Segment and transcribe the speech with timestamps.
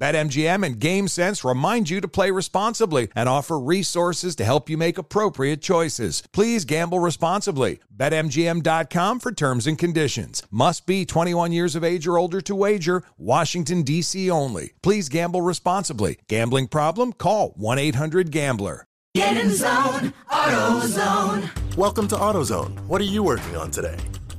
[0.00, 4.96] BetMGM and GameSense remind you to play responsibly and offer resources to help you make
[4.96, 6.22] appropriate choices.
[6.32, 7.80] Please gamble responsibly.
[7.94, 10.42] BetMGM.com for terms and conditions.
[10.50, 13.02] Must be 21 years of age or older to wager.
[13.18, 14.30] Washington, D.C.
[14.30, 14.72] only.
[14.82, 16.18] Please gamble responsibly.
[16.28, 17.12] Gambling problem?
[17.12, 18.86] Call 1 800 Gambler.
[19.14, 21.76] Get in zone, AutoZone.
[21.76, 22.78] Welcome to AutoZone.
[22.86, 23.96] What are you working on today?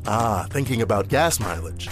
[0.07, 1.87] Ah, thinking about gas mileage.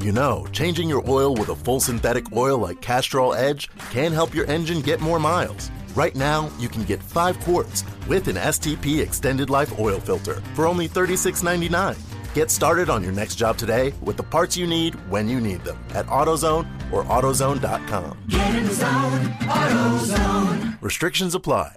[0.00, 4.34] You know, changing your oil with a full synthetic oil like Castrol Edge can help
[4.34, 5.70] your engine get more miles.
[5.94, 10.66] Right now, you can get 5 quarts with an STP extended life oil filter for
[10.66, 11.96] only $36.99.
[12.34, 15.62] Get started on your next job today with the parts you need when you need
[15.62, 18.18] them at AutoZone or AutoZone.com.
[18.28, 20.82] Get in zone, AutoZone.
[20.82, 21.76] Restrictions apply.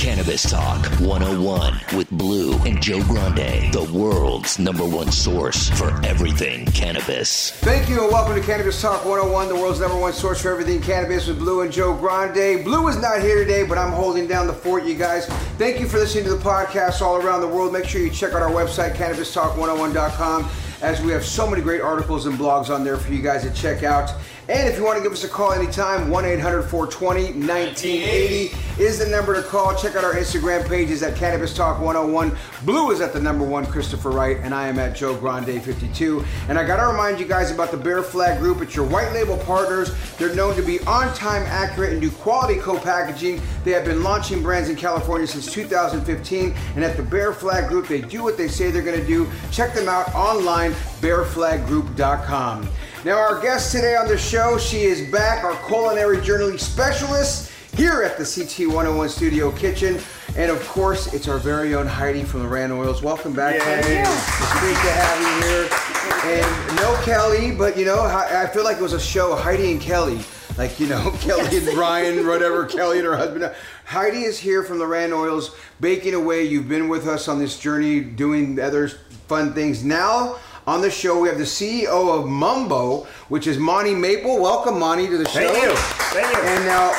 [0.00, 6.64] Cannabis Talk 101 with Blue and Joe Grande, the world's number one source for everything
[6.64, 7.50] cannabis.
[7.50, 10.80] Thank you and welcome to Cannabis Talk 101, the world's number one source for everything
[10.80, 12.64] cannabis with Blue and Joe Grande.
[12.64, 15.26] Blue is not here today, but I'm holding down the fort, you guys.
[15.58, 17.70] Thank you for listening to the podcast all around the world.
[17.70, 20.48] Make sure you check out our website, cannabistalk101.com,
[20.80, 23.52] as we have so many great articles and blogs on there for you guys to
[23.52, 24.10] check out.
[24.50, 28.98] And if you want to give us a call anytime, 1 800 420 1980 is
[28.98, 29.76] the number to call.
[29.76, 32.36] Check out our Instagram pages at Cannabis Talk 101.
[32.64, 36.24] Blue is at the number one, Christopher Wright, and I am at Joe Grande 52.
[36.48, 38.60] And I got to remind you guys about the Bear Flag Group.
[38.60, 39.94] It's your white label partners.
[40.18, 43.40] They're known to be on time, accurate, and do quality co packaging.
[43.62, 46.56] They have been launching brands in California since 2015.
[46.74, 49.30] And at the Bear Flag Group, they do what they say they're going to do.
[49.52, 52.68] Check them out online, bearflaggroup.com.
[53.02, 58.02] Now, our guest today on the show, she is back, our culinary journalist specialist here
[58.02, 59.98] at the CT 101 Studio Kitchen.
[60.36, 63.02] And of course, it's our very own Heidi from LorAnn Oils.
[63.02, 64.00] Welcome back, Heidi.
[64.00, 66.40] It's great to have you here.
[66.42, 69.72] And no Kellie, but you know, I I feel like it was a show, Heidi
[69.72, 70.20] and Kellie.
[70.58, 73.50] Like, you know, Kelly and Ryan, whatever, Kelly and her husband.
[73.86, 76.44] Heidi is here from LorAnn Oils, baking away.
[76.44, 78.88] You've been with us on this journey, doing other
[79.26, 79.82] fun things.
[79.82, 80.36] Now,
[80.70, 84.40] on the show, we have the CEO of Mumbo, which is Monty Maple.
[84.40, 85.52] Welcome, Monty, to the show.
[85.52, 85.74] Thank you.
[85.74, 86.42] Thank you.
[86.44, 86.92] And now,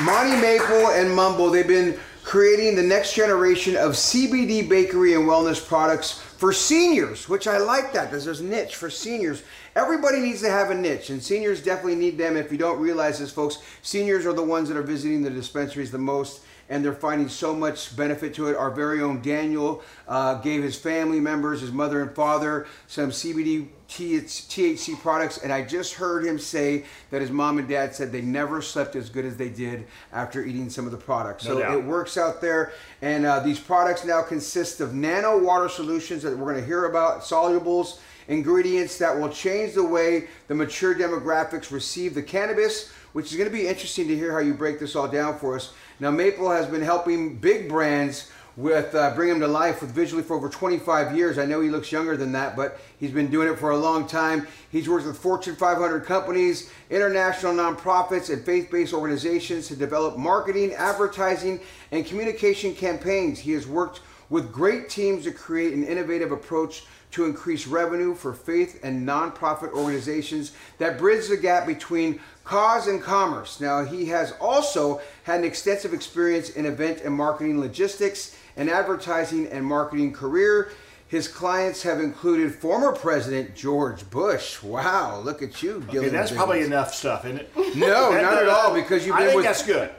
[0.00, 5.64] Monty Maple and Mumbo, they've been creating the next generation of CBD bakery and wellness
[5.64, 9.44] products for seniors, which I like that because there's a niche for seniors.
[9.76, 12.36] Everybody needs to have a niche, and seniors definitely need them.
[12.36, 15.92] If you don't realize this, folks, seniors are the ones that are visiting the dispensaries
[15.92, 18.56] the most and they're finding so much benefit to it.
[18.56, 23.68] Our very own Daniel uh, gave his family members, his mother and father, some CBD
[23.88, 28.22] THC products, and I just heard him say that his mom and dad said they
[28.22, 31.44] never slept as good as they did after eating some of the products.
[31.44, 31.78] No so doubt.
[31.78, 32.72] it works out there,
[33.02, 36.86] and uh, these products now consist of nano water solutions that we're going to hear
[36.86, 43.30] about, solubles, ingredients that will change the way the mature demographics receive the cannabis which
[43.30, 45.72] is going to be interesting to hear how you break this all down for us.
[46.00, 50.22] Now, Maple has been helping big brands with uh, bring them to life with visually
[50.22, 51.38] for over 25 years.
[51.38, 54.06] I know he looks younger than that, but he's been doing it for a long
[54.06, 54.46] time.
[54.70, 61.60] He's worked with Fortune 500 companies, international nonprofits, and faith-based organizations to develop marketing, advertising,
[61.90, 63.38] and communication campaigns.
[63.40, 64.00] He has worked
[64.30, 66.84] with great teams to create an innovative approach
[67.14, 73.00] to increase revenue for faith and nonprofit organizations that bridge the gap between cause and
[73.00, 73.60] commerce.
[73.60, 79.46] Now, he has also had an extensive experience in event and marketing logistics and advertising
[79.46, 80.72] and marketing career.
[81.06, 84.60] His clients have included former President George Bush.
[84.60, 85.84] Wow, look at you.
[85.88, 87.50] Okay, that's probably enough stuff, isn't it?
[87.76, 89.90] No, That- not at all, because you've I been think with that's good.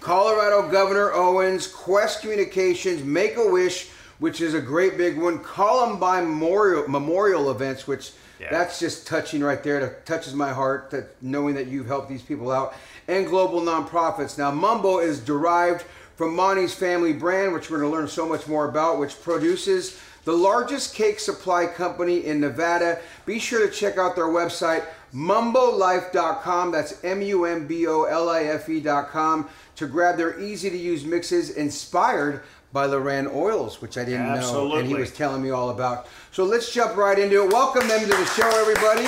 [0.00, 6.26] Colorado Governor Owens, Qwest Communications, Make a Wish, which is a great big one, Columbine
[6.28, 8.48] Memorial, Memorial events, which Yeah.
[8.50, 9.80] that's just touching right there.
[9.80, 10.90] That touches my heart.
[10.90, 12.74] That knowing that you've helped these people out,
[13.08, 14.38] and global nonprofits.
[14.38, 15.84] Now, Mumbo is derived
[16.16, 19.96] from Monty's family brand, which we're going to learn so much more about, which produces
[20.24, 22.98] the largest cake supply company in Nevada.
[23.24, 24.82] Be sure to check out their website,
[25.14, 26.70] mumbolife.com.
[26.72, 30.76] That's M U M B O L I F E.com to grab their easy to
[30.76, 32.42] use mixes inspired
[32.72, 34.74] by LorAnn Oils, which I didn't know.
[34.78, 36.06] And he was telling me all about.
[36.32, 37.52] So let's jump right into it.
[37.52, 39.04] Welcome them to the show, everybody.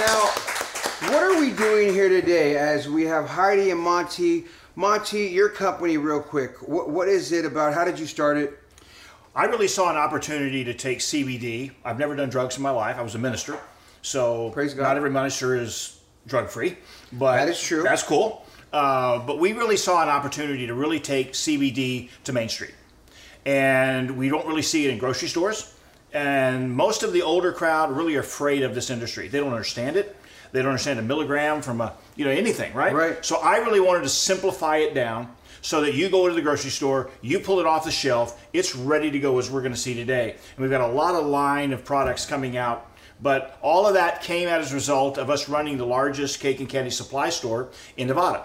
[0.00, 0.30] Now,
[1.12, 4.46] what are we doing here today as we have Heidi and Monty?
[4.74, 6.66] Monty, your company, real quick.
[6.66, 7.74] What, what is it about?
[7.74, 8.58] How did you start it?
[9.34, 11.72] I really saw an opportunity to take CBD.
[11.84, 12.96] I've never done drugs in my life.
[12.96, 13.58] I was a minister,
[14.02, 16.76] so not every minister is drug free.
[17.12, 17.82] But That is true.
[17.82, 18.46] That's cool.
[18.72, 22.74] Uh, but we really saw an opportunity to really take CBD to Main Street,
[23.44, 25.74] and we don't really see it in grocery stores.
[26.12, 29.28] And most of the older crowd really are afraid of this industry.
[29.28, 30.16] They don't understand it.
[30.52, 32.94] They don't understand a milligram from a you know anything, right?
[32.94, 33.24] Right.
[33.24, 36.70] So I really wanted to simplify it down so that you go to the grocery
[36.70, 39.78] store, you pull it off the shelf, it's ready to go as we're going to
[39.78, 40.32] see today.
[40.32, 42.88] And we've got a lot of line of products coming out.
[43.22, 46.68] But all of that came as a result of us running the largest cake and
[46.68, 48.42] candy supply store in Nevada.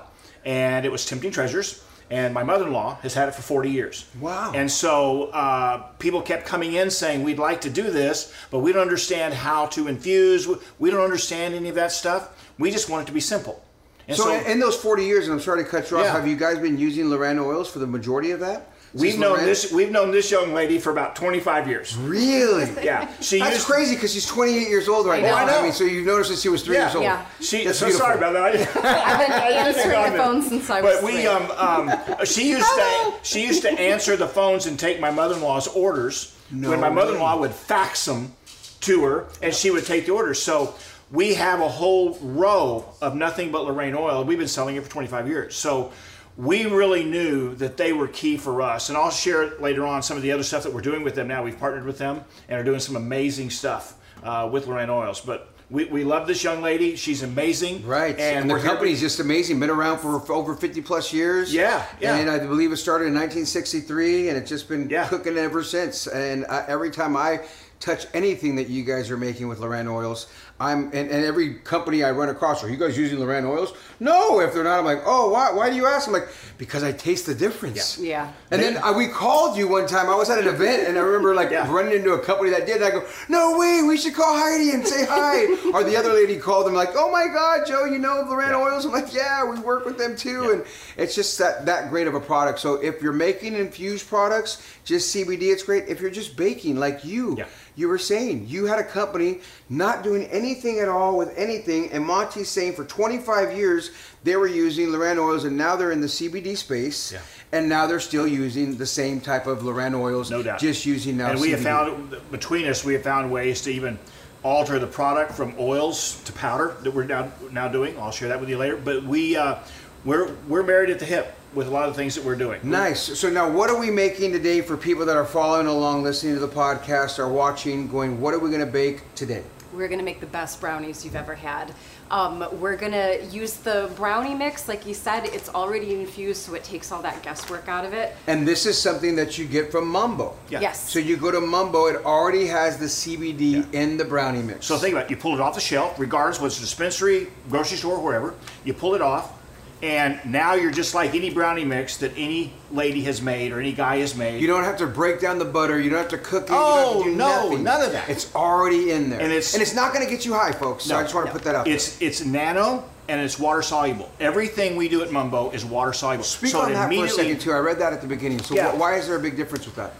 [0.48, 1.84] And it was Tempting Treasures.
[2.10, 4.06] And my mother in law has had it for 40 years.
[4.22, 4.54] Wow.
[4.56, 8.72] And so uh, people kept coming in saying, We'd like to do this, but we
[8.72, 10.48] don't understand how to infuse.
[10.80, 12.50] We don't understand any of that stuff.
[12.58, 13.62] We just want it to be simple.
[14.08, 16.14] And So, in, in those 40 years, and I'm sorry to cut you off, Yeah.
[16.14, 18.72] have you guys been using LorAnn Oils for the majority of that?
[18.98, 19.72] We've Since known LorAnn- this.
[19.72, 21.96] We've known this young lady for about 25 years.
[21.98, 22.66] Really?
[22.84, 23.68] Yeah, she That's used.
[23.68, 25.46] crazy because she's 28 years old right I now.
[25.46, 25.52] know.
[25.54, 25.64] I know.
[25.64, 26.84] mean, so you've noticed since she was three Yeah.
[26.86, 27.04] years old.
[27.04, 27.26] Yeah.
[27.40, 28.08] She, That's so beautiful.
[28.08, 28.56] sorry about that.
[28.86, 29.32] I've been
[29.68, 30.18] answering on the it.
[30.18, 31.28] phone since I was But we three.
[31.28, 35.68] um, um she used to she used to answer the phones and take my mother-in-law's
[35.68, 36.96] orders no when my way.
[36.96, 38.34] mother-in-law would fax them
[38.82, 40.42] to her and she would take the orders.
[40.42, 40.74] So
[41.12, 44.24] we have a whole row of nothing but LorAnn oil.
[44.24, 45.56] We've been selling it for 25 years.
[45.56, 45.92] So
[46.38, 48.89] we really knew that they were key for us.
[48.89, 51.28] And I'll share later on some of the other stuff that we're doing with them
[51.28, 51.44] now.
[51.44, 55.19] We've partnered with them and are doing some amazing stuff uh, with LorAnn Oils.
[55.19, 56.95] But we, we love this young lady.
[56.95, 57.86] She's amazing.
[57.88, 58.12] Right.
[58.19, 59.60] And, And, the here- company's just amazing.
[59.60, 61.51] Been around for, for over 50 plus years.
[61.54, 62.16] Yeah, yeah.
[62.18, 65.07] And I believe it started in 1963 and it's just been Yeah.
[65.07, 66.06] cooking ever since.
[66.07, 67.42] And I, every time I
[67.80, 70.28] touch anything that you guys are making with LorAnn Oils,
[70.59, 73.74] I'm and, and every company I run across, are you guys using LorAnn Oils?
[74.00, 75.51] No, if they're not, I'm like, oh, why?
[75.51, 76.07] Why do you ask?
[76.07, 76.27] I'm like,
[76.57, 77.98] because I taste the difference.
[78.00, 78.07] Yeah.
[78.07, 78.31] Yeah.
[78.51, 80.07] And then uh, we called you one time.
[80.09, 81.71] I was at an event, and I remember like Yeah.
[81.71, 82.77] running into a company that did.
[82.77, 86.13] And I go, "No way, we should call Heidi and say hi." or the other
[86.13, 88.62] lady called them like, "Oh my God, Joe, you know LorAnn Yeah.
[88.62, 90.51] Oils?" I'm like, "Yeah, we work with them too." Yeah.
[90.53, 90.65] And
[90.98, 92.60] it's just that that great of a product.
[92.60, 95.86] So if you're making infused products, just CBD, it's great.
[95.88, 97.45] If you're just baking, like you, Yeah.
[97.75, 102.06] you were saying, you had a company not doing anything at all with anything, and
[102.06, 103.92] Monty's saying for 25 years
[104.24, 107.12] they were using LorAnn Oils, and now they're in the CBD space.
[107.12, 107.20] Yeah.
[107.52, 110.60] And now they're still using the same type of LorAnn oils, No doubt.
[110.60, 111.32] just using now.
[111.32, 113.98] And we have found between us, we have found ways to even
[114.44, 117.98] alter the product from oils to powder that we're now now doing.
[117.98, 118.76] I'll share that with you later.
[118.76, 119.60] But we uh,
[120.04, 122.60] we're we're married at the hip with a lot of things that we're doing.
[122.64, 123.18] Nice.
[123.18, 126.42] So now, what are we making today for people that are following along, listening to
[126.42, 128.20] the podcast, are watching, going?
[128.20, 129.44] What are we going to bake today?
[129.74, 131.74] We're gonna make the best brownies you've ever had.
[132.10, 136.64] Um, we're gonna use the brownie mix, like you said, it's already infused, so it
[136.64, 138.16] takes all that guesswork out of it.
[138.28, 140.36] And this is something that you get from Mumbo.
[140.50, 140.62] Yeah.
[140.62, 140.90] Yes.
[140.90, 144.66] So you go to Mumbo, it already has the CBD in the brownie mix.
[144.66, 145.12] So think about it.
[145.12, 148.34] You pull it off the shelf, regardless whether it's a dispensary, grocery store, or wherever.
[148.63, 149.37] You pull it off,
[149.83, 153.72] and now you're just like any brownie mix that any lady has made or any
[153.74, 154.41] guy has made.
[154.41, 155.79] You don't have to break down the butter.
[155.79, 156.50] You don't have to cook it.
[156.51, 157.63] Oh, you don't have to oh, do no, nothing.
[157.63, 158.10] none of that.
[158.10, 160.86] It's already in there, And it's- not going to get you high, folks.
[160.86, 161.34] So No, I just want to no.
[161.34, 161.65] put that out.
[161.65, 161.74] there.
[161.75, 164.10] It's it's nano and it's water soluble.
[164.19, 166.24] Everything we do at Mumbo is water soluble.
[166.24, 167.51] Speak so on that for a second too.
[167.51, 168.41] I read that at the beginning.
[168.41, 168.74] So Yeah.
[168.75, 169.93] why is there a big difference with that?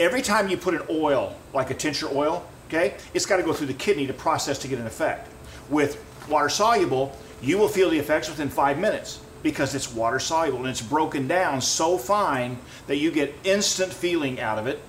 [0.00, 3.52] every time you put an oil, like a tincture oil, okay, it's got to go
[3.52, 5.28] through the kidney to process to get an effect.
[5.70, 10.58] With water soluble, you will feel the effects within five minutes because it's water soluble
[10.58, 12.56] and it's broken down so fine
[12.86, 14.80] that you get instant feeling out of it.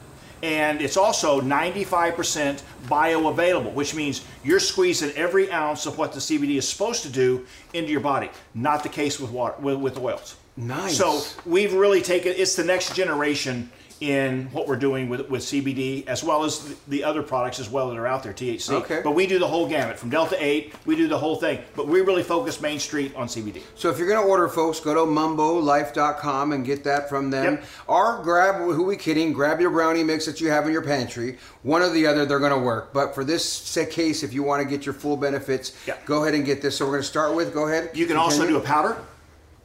[0.43, 6.57] And it's also 95% bioavailable, which means you're squeezing every ounce of what the CBD
[6.57, 8.29] is supposed to do into your body.
[8.53, 10.36] Not the case with water with, with oils.
[10.57, 10.98] Nice.
[10.98, 13.72] So we've really taken it's the next generation
[14.10, 17.69] in what we're doing with with CBD as well as the, the other products as
[17.69, 18.72] well that are out there THC.
[18.81, 19.01] Okay.
[19.03, 21.88] But we do the whole gamut from Delta 8, we do the whole thing, but
[21.88, 23.62] we really focus Main Street on CBD.
[23.75, 27.55] So if you're going to order, folks, go to mumbolife.com and get that from them.
[27.55, 27.65] Yep.
[27.88, 31.38] Or grab, who we kidding, grab your brownie mix that you have in your pantry.
[31.63, 32.93] One or the other, they're going to work.
[32.93, 36.05] But for this case, if you want to get your full benefits, Yep.
[36.05, 36.77] go ahead and get this.
[36.77, 37.91] So we're going to start with, go ahead.
[37.93, 38.98] You can also do a powder.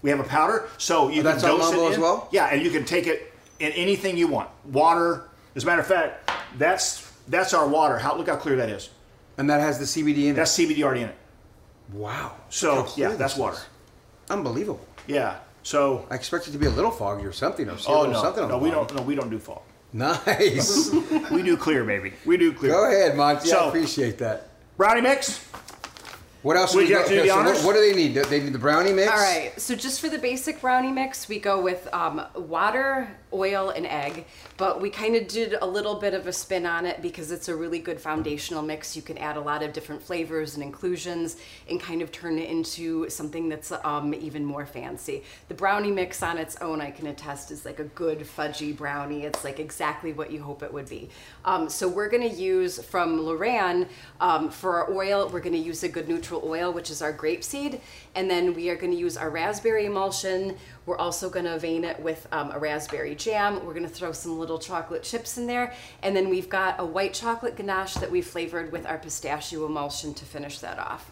[0.00, 2.28] We have a powder, so you Oh, can dose Mumbo it as well?
[2.30, 4.48] Yeah, and you can take it in anything you want.
[4.64, 5.24] Water.
[5.56, 7.98] As a matter of fact, that's that's our water.
[7.98, 8.90] How look how clear that is.
[9.36, 10.34] And that has the CBD in it.
[10.34, 11.16] That's CBD already in it.
[11.92, 12.32] Wow.
[12.50, 13.54] So Look how clear yeah, that's water.
[13.56, 13.66] is.
[14.30, 14.84] Unbelievable.
[15.06, 15.38] Yeah.
[15.62, 17.68] So I expect it to be a little foggy or something.
[17.68, 18.92] Or oh no, something on no, we don't.
[18.94, 19.62] No, we don't do fog.
[19.92, 20.90] Nice.
[21.30, 22.12] We do clear, baby.
[22.26, 22.72] We do clear.
[22.72, 23.50] Go ahead, Monty.
[23.50, 24.48] I So- appreciate that.
[24.76, 25.44] Brownie mix.
[26.42, 26.72] What else?
[26.74, 27.06] Would you got?
[27.06, 27.64] to do Okay, the so what, honors?
[27.64, 28.14] what do they need?
[28.14, 29.10] They need the brownie mix.
[29.10, 33.70] All right, so just for the basic brownie mix, we go with um, water, oil,
[33.70, 34.24] and egg.
[34.56, 37.48] But we kind of did a little bit of a spin on it because it's
[37.48, 38.94] a really good foundational mix.
[38.94, 42.48] You can add a lot of different flavors and inclusions and kind of turn it
[42.48, 45.24] into something that's um, even more fancy.
[45.48, 49.24] The brownie mix on its own, I can attest, is like a good fudgy brownie.
[49.24, 51.10] It's like exactly what you hope it would be.
[51.44, 53.88] Um, so we're gonna use from LorAnn
[54.20, 57.80] um, for our oil, we're gonna use a good neutral oil, which is our grapeseed.
[58.14, 60.56] And then we are gonna use our raspberry emulsion.
[60.86, 63.64] We're also gonna vein it with um, a raspberry jam.
[63.64, 65.74] We're gonna throw some little chocolate chips in there.
[66.02, 70.14] And then we've got a white chocolate ganache that we flavored with our pistachio emulsion
[70.14, 71.10] to finish that off.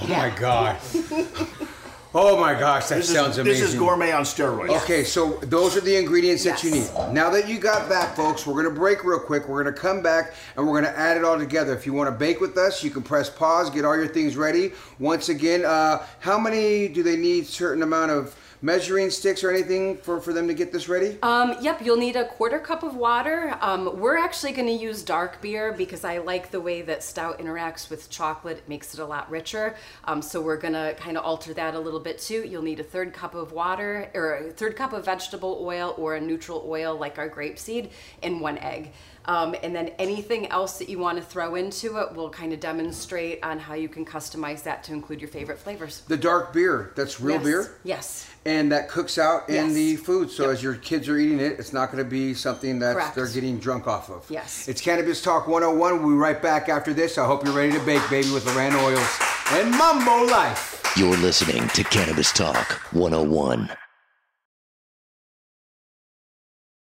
[0.00, 0.78] Oh my god.
[2.14, 3.62] oh my gosh, that This sounds is, amazing.
[3.62, 4.70] This is gourmet on steroids.
[4.82, 6.90] Okay, so those are the ingredients that you need.
[7.12, 9.48] Now that you got that, folks, we're gonna break real quick.
[9.48, 11.72] We're gonna come back and we're gonna add it all together.
[11.74, 14.36] If you want to bake with us, you can press pause, get all your things
[14.36, 14.72] ready.
[14.98, 17.46] Once again, uh, how many do they need?
[17.46, 21.18] Certain amount of measuring sticks or anything for for them to get this ready?
[21.22, 23.56] Um, yep, you'll need a quarter cup of water.
[23.60, 27.38] Um, we're actually going to use dark beer because I like the way that stout
[27.38, 28.58] interacts with chocolate.
[28.58, 29.76] It makes it a lot richer.
[30.04, 32.44] Um, so we're going to kind of alter that a little bit too.
[32.46, 36.16] You'll need a third cup of water or a third cup of vegetable oil or
[36.16, 37.90] a neutral oil like our grapeseed
[38.22, 38.92] and one egg.
[39.26, 42.60] Um, and then anything else that you want to throw into it, we'll kind of
[42.60, 46.02] demonstrate on how you can customize that to include your favorite flavors.
[46.08, 47.44] the dark beer, that's real Yes.
[47.44, 47.74] beer.
[47.84, 48.26] Yes.
[48.46, 49.72] And that cooks out in Yes.
[49.74, 50.52] the food, so Yep.
[50.52, 53.14] as your kids are eating it, it's not going to be something that Correct.
[53.14, 54.24] they're getting drunk off of.
[54.30, 54.66] Yes.
[54.66, 56.00] It's Cannabis Talk 101.
[56.02, 57.18] We'll be right back after this.
[57.18, 59.18] I hope you're ready to bake, baby, with LorAnn Oils
[59.52, 60.82] and Mumbo Life.
[60.96, 63.70] You're listening to Cannabis Talk 101.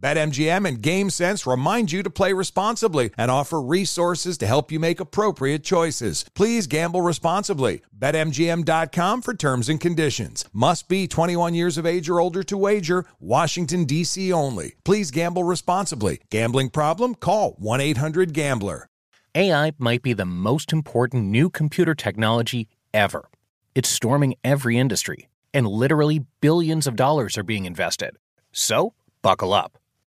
[0.00, 5.00] BetMGM and GameSense remind you to play responsibly and offer resources to help you make
[5.00, 6.24] appropriate choices.
[6.34, 7.80] Please gamble responsibly.
[7.98, 10.44] BetMGM.com for terms and conditions.
[10.52, 13.06] Must be 21 years of age or older to wager.
[13.20, 14.32] Washington, D.C.
[14.32, 14.74] only.
[14.84, 16.20] Please gamble responsibly.
[16.30, 17.14] Gambling problem?
[17.14, 18.88] Call 1 800 Gambler.
[19.34, 23.28] AI might be the most important new computer technology ever.
[23.74, 28.16] It's storming every industry, and literally billions of dollars are being invested.
[28.52, 29.76] So, buckle up.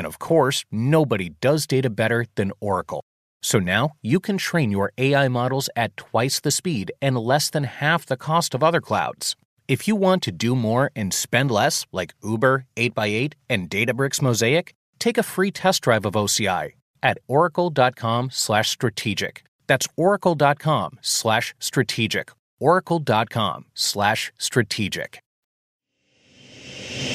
[0.00, 3.02] and of course, nobody does data better than Oracle.
[3.42, 7.64] So now you can train your AI models at twice the speed and less than
[7.64, 9.36] half the cost of other clouds.
[9.68, 14.72] If you want to do more and spend less, like Uber, 8x8, and Databricks Mosaic,
[14.98, 16.70] take a free test drive of OCI
[17.02, 19.44] at oracle.com/strategic.
[19.66, 22.32] That's oracle.com slash strategic.
[22.58, 25.20] Oracle.com slash strategic.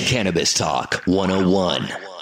[0.06, 2.15] Cannabis Talk 101.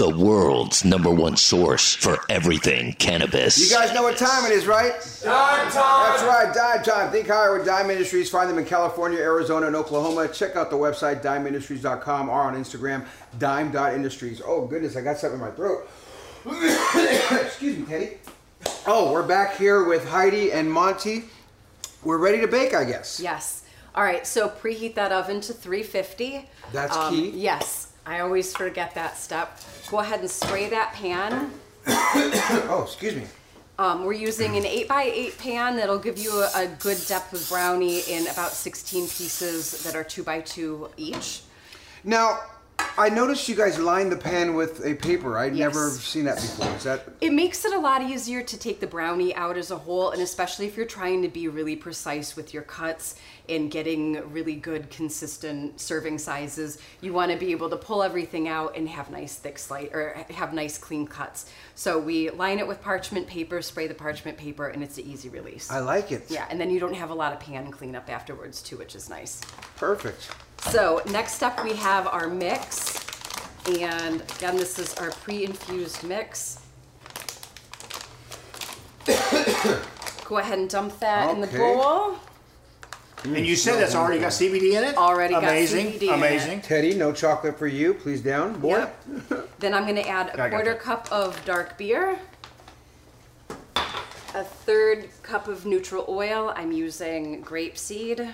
[0.00, 3.58] The world's number one source for everything cannabis.
[3.58, 4.92] You guys know what time it is, right?
[5.22, 5.72] Dime time!
[5.72, 7.12] That's right, dime time.
[7.12, 8.30] Think higher with Dime Industries.
[8.30, 10.28] Find them in California, Arizona, and Oklahoma.
[10.28, 13.04] Check out the website, dimeindustries.com, or on Instagram,
[13.38, 14.40] dime.industries.
[14.42, 15.86] Oh, goodness, I got something in my throat.
[17.44, 18.12] Excuse me, Teddy.
[18.86, 21.24] Oh, we're back here with Heidi and Monty.
[22.04, 23.20] We're ready to bake, I guess.
[23.22, 23.64] Yes.
[23.94, 26.48] All right, so preheat that oven to 350.
[26.72, 27.30] That's Um, key.
[27.32, 29.60] Yes, I always forget that step.
[29.90, 31.52] Go ahead and spray that pan.
[32.72, 33.24] Oh, excuse me.
[33.78, 38.00] Um, we're using an 8x8 pan that'll give you a, a good depth of brownie
[38.00, 41.40] in about 16 pieces that are 2x2 each.
[42.04, 42.40] Now,
[42.98, 45.38] I noticed you guys line the pan with a paper.
[45.38, 45.72] I'd Yes.
[45.74, 46.68] never seen that before.
[46.76, 49.78] Is that It makes it a lot easier to take the brownie out as a
[49.78, 53.14] whole, and especially if you're trying to be really precise with your cuts
[53.48, 56.78] and getting really good, consistent serving sizes.
[57.00, 60.24] You want to be able to pull everything out and have nice thick slice or
[60.30, 61.46] have nice clean cuts.
[61.74, 65.28] So we line it with parchment paper, spray the parchment paper, and it's an easy
[65.30, 65.70] release.
[65.70, 66.24] I like it.
[66.28, 69.08] yeah, and then you don't have a lot of pan cleanup afterwards too, which is
[69.08, 69.40] nice.
[69.76, 70.28] Perfect.
[70.68, 72.98] So next up we have our mix.
[73.66, 76.60] And again, this is our pre-infused mix.
[80.26, 81.58] Go ahead and dump that in the Okay.
[81.58, 82.16] bowl.
[83.24, 84.96] And you said that's already got CBD in it?
[84.96, 86.14] Already got amazing, CBD in it.
[86.14, 86.60] Amazing.
[86.62, 87.92] Teddy, no chocolate for you.
[87.92, 88.78] Please down, boy.
[88.78, 89.48] Yep.
[89.58, 90.80] then I'm gonna add I a got quarter that.
[90.80, 92.18] cup of dark beer.
[94.34, 96.52] A third cup of neutral oil.
[96.56, 98.32] I'm using grapeseed.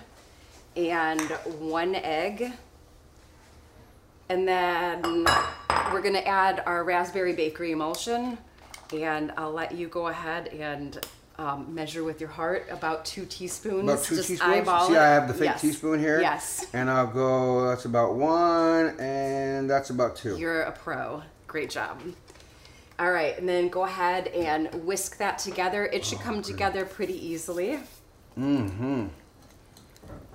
[0.76, 1.20] And
[1.58, 2.52] one egg.
[4.28, 5.02] And then
[5.92, 8.38] we're gonna add our raspberry bakery emulsion.
[8.92, 11.04] And I'll let you go ahead and
[11.38, 13.84] um, measure with your heart about two teaspoons.
[13.90, 14.50] About two Just teaspoons.
[14.52, 14.98] eyeball See, it.
[14.98, 15.60] I have the fake Yes.
[15.60, 16.20] teaspoon here.
[16.20, 16.66] Yes.
[16.72, 17.68] And I'll go.
[17.68, 20.36] That's about one, and that's about two.
[20.38, 21.22] You're a pro.
[21.46, 22.00] Great job.
[22.98, 25.84] All right, and then go ahead and whisk that together.
[25.86, 27.80] It should come together pretty easily.
[28.38, 29.06] Mm-hmm.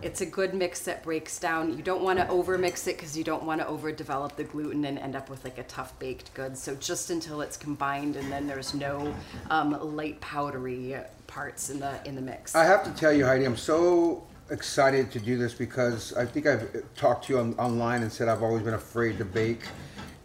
[0.02, 1.78] It's a good mix that breaks down.
[1.78, 4.86] You don't want to over mix it because you don't want to overdevelop the gluten
[4.86, 6.58] and end up with like a tough baked good.
[6.58, 9.14] So just until it's combined and then there's no
[9.50, 10.96] um, light powdery
[11.28, 12.56] parts in the in the mix.
[12.56, 16.48] I have to tell you, Heidi, I'm so excited to do this because I think
[16.48, 19.62] I've talked to you on, online and said I've always been afraid to bake.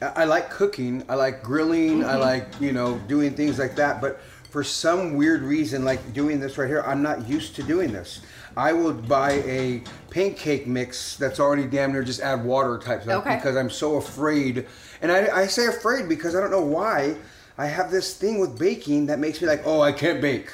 [0.01, 4.01] I, I like cooking, I like grilling, I like, you know, doing things like that,
[4.01, 7.93] but for some weird reason, like doing this right here, I'm not used to doing
[7.93, 8.23] this.
[8.57, 13.27] I will buy a pancake mix that's already damn near just add water type stuff
[13.27, 13.37] Okay.
[13.37, 14.67] because I'm so afraid.
[15.03, 17.17] And I, I say afraid because I don't know why
[17.59, 20.51] I have this thing with baking that makes me like, oh, I can't bake.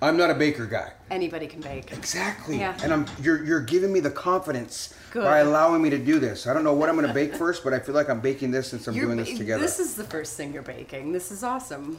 [0.00, 0.92] I'm not a baker guy.
[1.10, 1.92] Anybody can bake.
[1.92, 2.58] Exactly.
[2.58, 2.76] Yeah.
[2.82, 5.22] And I'm you're you're giving me the confidence Good.
[5.22, 6.48] by allowing me to do this.
[6.48, 8.68] I don't know what I'm gonna bake first, but I feel like I'm baking this
[8.68, 9.62] since I'm You're doing this together.
[9.62, 11.12] This is the first thing you're baking.
[11.12, 11.98] This is awesome.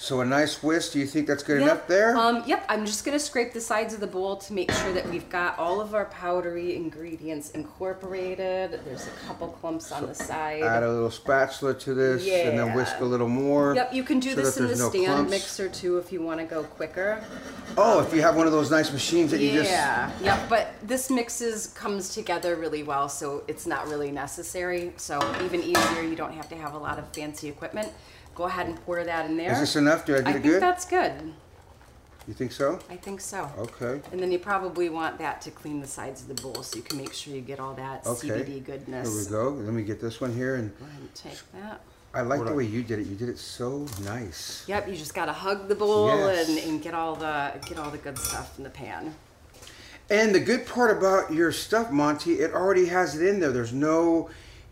[0.00, 0.92] So a nice whisk.
[0.92, 1.62] Do you think that's good Yep.
[1.70, 2.16] enough there?
[2.16, 5.08] Um, yep, I'm just gonna scrape the sides of the bowl to make sure that
[5.10, 8.80] we've got all of our powdery ingredients incorporated.
[8.84, 10.62] There's a couple clumps on the side.
[10.62, 13.74] Add a little spatula to this, and then whisk a little more.
[13.74, 15.30] Yep, you can do so this in the no stand clumps.
[15.30, 17.22] mixer too if you want to go quicker.
[17.76, 20.74] Oh, if you have one of those nice machines that you just Yeah, yep, but
[20.82, 24.92] this mixes comes together really well, so it's not really necessary.
[24.96, 27.88] So even easier, you don't have to have a lot of fancy equipment.
[28.38, 29.50] Go ahead and pour that in there.
[29.50, 30.06] Is this enough?
[30.06, 30.26] Do I get good?
[30.26, 30.62] I it think good?
[30.62, 31.12] that's good.
[32.28, 32.78] You think so?
[32.88, 33.50] I think so.
[33.58, 34.00] Okay.
[34.12, 36.82] And then you probably want that to clean the sides of the bowl so you
[36.82, 38.28] can make sure you get all that Okay.
[38.28, 39.08] CBD goodness.
[39.08, 39.50] Here we go.
[39.60, 41.80] Let me get this one here, and Go ahead and take that.
[42.14, 43.08] I like the way you did it.
[43.08, 44.62] You did it so nice.
[44.68, 46.48] Yep, you just gotta hug the bowl Yes.
[46.48, 49.16] and, and get all the get all the good stuff in the pan.
[50.10, 53.50] And the good part about your stuff, Monty, it already has it in there.
[53.50, 54.30] There's no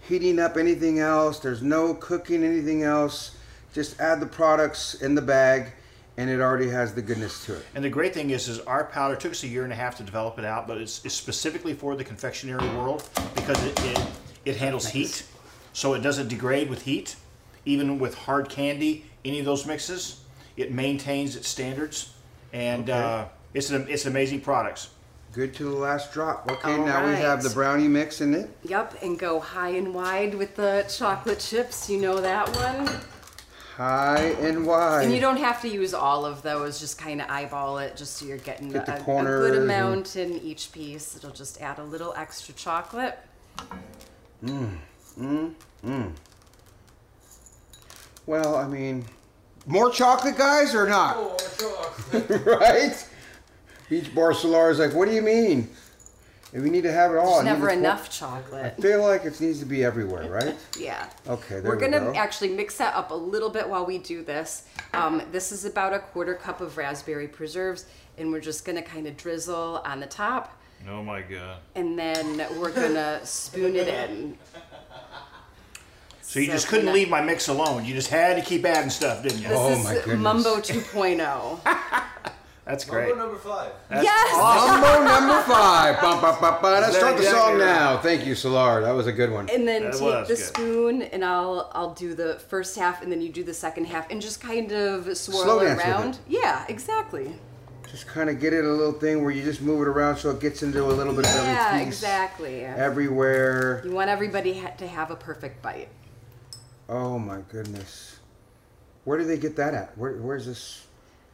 [0.08, 1.40] heating up anything else.
[1.40, 3.32] There's no cooking anything else.
[3.76, 5.70] Just add the products in the bag,
[6.16, 7.66] and it already has the goodness to it.
[7.74, 9.98] And the great thing is, is our powder took us a year and a half
[9.98, 14.00] to develop it out, but it's, it's specifically for the confectionery world because it, it,
[14.46, 15.26] it handles heat,
[15.74, 17.16] so it doesn't degrade with heat.
[17.66, 20.22] Even with hard candy, any of those mixes,
[20.56, 22.14] it maintains its standards,
[22.54, 24.88] and uh, it's an it's amazing products.
[25.32, 26.50] Good to the last drop.
[26.50, 28.48] Okay, All now we have the brownie mix in it.
[28.64, 31.90] Yep, and go high and wide with the chocolate chips.
[31.90, 32.88] You know that one.
[33.76, 35.04] High and wide.
[35.04, 36.80] And you don't have to use all of those.
[36.80, 39.54] Just kind of eyeball it, just so you're getting Get the a, a corners good
[39.60, 41.14] and- amount in each piece.
[41.14, 43.18] It'll just add a little extra chocolate.
[44.42, 44.76] Mmm,
[45.18, 45.52] mmm,
[45.84, 46.12] mmm.
[48.24, 49.04] Well, I mean,
[49.66, 51.16] more chocolate, guys, or not?
[52.46, 53.08] right?
[53.90, 55.68] Beach Bar Solar is like, what do you mean?
[56.56, 59.02] If we need to have it all, There's I never enough pour- enough I feel
[59.02, 60.54] like it needs to be everywhere, right?
[60.78, 61.06] Yeah.
[61.28, 62.14] Okay, there We're we gonna go.
[62.14, 64.62] actually mix that up a little bit while we do this.
[64.94, 67.84] Um, this is about a quarter cup of raspberry preserves,
[68.16, 71.58] and we're just gonna kind of drizzle on the top, Oh my god!
[71.74, 74.38] and then we're gonna spoon it in.
[76.22, 77.84] So you So just couldn't not- leave my mix alone.
[77.84, 79.48] You just had to keep adding stuff, didn't you?
[79.48, 80.18] This Oh is my goodness.
[80.18, 81.60] Mumbo 2.0.
[82.66, 83.16] That's great.
[83.16, 83.70] number five.
[83.90, 84.36] yes.
[84.36, 85.94] Mambo number five.
[86.00, 86.66] Ba, ba, ba, ba.
[86.66, 87.58] Let's start the song right?
[87.58, 87.98] now.
[87.98, 88.80] Thank you, Solar.
[88.82, 89.48] That was a good one.
[89.48, 90.38] And then That take the good.
[90.38, 94.10] spoon, and I'll I'll do the first half, and then you do the second half,
[94.10, 96.14] and just kind of swirl Slow it dance with around.
[96.14, 96.20] it.
[96.26, 97.36] Yeah, exactly.
[97.88, 100.30] Just kind of get it a little thing where you just move it around so
[100.30, 101.86] it gets into a little bit of every Yeah, piece.
[101.86, 102.64] exactly.
[102.64, 103.80] Everywhere.
[103.84, 105.88] You want everybody ha- to have a perfect bite.
[106.88, 108.18] Oh my goodness.
[109.04, 109.96] Where do they get that at?
[109.96, 110.85] Where, where's this?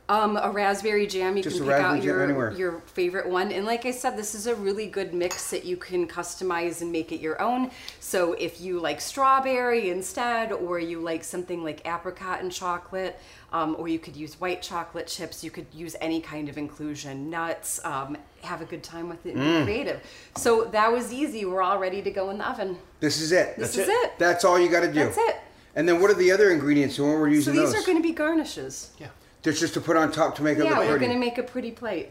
[0.08, 1.36] Um, a raspberry jam.
[1.36, 2.52] You Just can pick raspberry out jam your anywhere.
[2.52, 3.50] your favorite one.
[3.52, 6.90] And like I said, this is a really good mix that you can customize and
[6.92, 7.70] make it your own.
[8.00, 13.18] So if you like strawberry instead, or you like something like apricot and chocolate,
[13.52, 15.42] um, or you could use white chocolate chips.
[15.44, 17.80] You could use any kind of inclusion, nuts.
[17.84, 19.34] Um, have a good time with it.
[19.36, 19.58] and Mm.
[19.60, 20.00] Be creative.
[20.36, 21.44] So that was easy.
[21.44, 22.76] We're all ready to go in the oven.
[23.00, 23.56] This is it.
[23.56, 24.18] This is it.
[24.18, 24.94] That's all you got to do.
[24.94, 25.36] That's it.
[25.76, 26.98] And then what are the other ingredients?
[26.98, 27.74] When we're So these those?
[27.74, 28.90] are going to be garnishes.
[28.98, 29.06] Yeah.
[29.42, 30.84] Just just to put on top to make it look pretty.
[30.84, 32.10] Yeah, look we're going to make a pretty plate.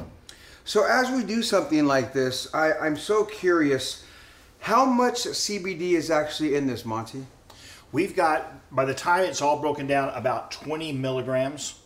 [0.63, 4.05] So as we do something like this, I, I'm so curious,
[4.59, 7.25] how much CBD is actually in this, Monty?
[7.91, 11.79] We've got, by the time it's all broken down, about 20 milligrams.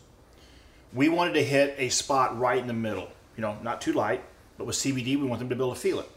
[0.93, 3.09] We wanted to hit a spot right in the middle.
[3.37, 4.23] You know, not too light,
[4.57, 6.09] but with CBD, we want them to be able to feel it.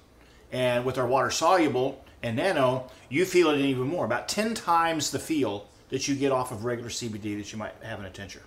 [0.53, 5.11] And with our water soluble and nano, you feel it even more, about 10 times
[5.11, 8.11] the feel that you get off of regular CBD that you might have in a
[8.11, 8.43] tincture.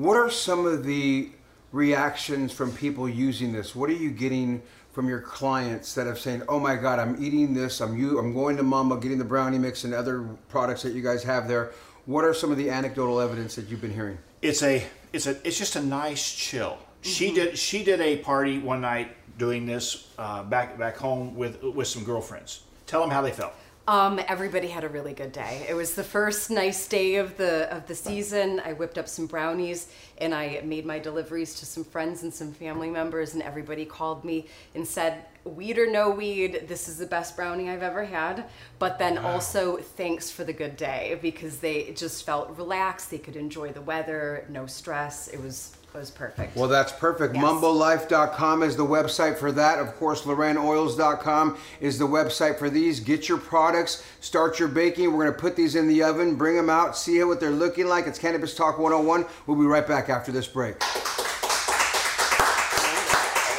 [0.00, 1.28] What are some of the
[1.72, 3.76] reactions from people using this?
[3.76, 7.52] What are you getting from your clients that have saying, "Oh my God, I'm eating
[7.52, 7.82] this.
[7.82, 8.18] I'm you.
[8.18, 11.48] I'm going to Mama, getting the brownie mix and other products that you guys have
[11.48, 11.72] there."
[12.06, 14.16] What are some of the anecdotal evidence that you've been hearing?
[14.40, 14.82] it's a
[15.12, 16.78] it's a it's just a nice chill.
[17.02, 21.62] She did she did a party one night doing this uh, back back home with
[21.62, 22.62] with some girlfriends.
[22.86, 23.52] Tell them how they felt.
[23.90, 25.66] Um, everybody had a really good day.
[25.68, 28.62] It was the first nice day of the of the season.
[28.64, 32.52] I whipped up some brownies and I made my deliveries to some friends and some
[32.52, 37.06] family members, and everybody called me and said, "Weed or no weed, this is the
[37.06, 38.44] best brownie I've ever had."
[38.78, 43.10] But then also thanks for the good day because they just felt relaxed.
[43.10, 45.26] They could enjoy the weather, no stress.
[45.26, 46.56] It was was perfect.
[46.56, 47.34] Well, that's perfect.
[47.34, 47.44] Yes.
[47.44, 49.78] MumboLife.com is the website for that.
[49.78, 53.00] Of course, LorAnnOils.com is the website for these.
[53.00, 55.12] Get your products, start your baking.
[55.12, 57.86] We're going to put these in the oven, bring them out, see what they're looking
[57.86, 58.06] like.
[58.06, 59.26] It's Cannabis Talk 101.
[59.46, 60.76] We'll be right back after this break.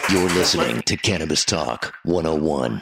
[0.10, 2.82] You're listening to Cannabis Talk 101.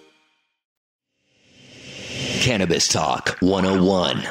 [2.41, 4.23] Cannabis Talk 101.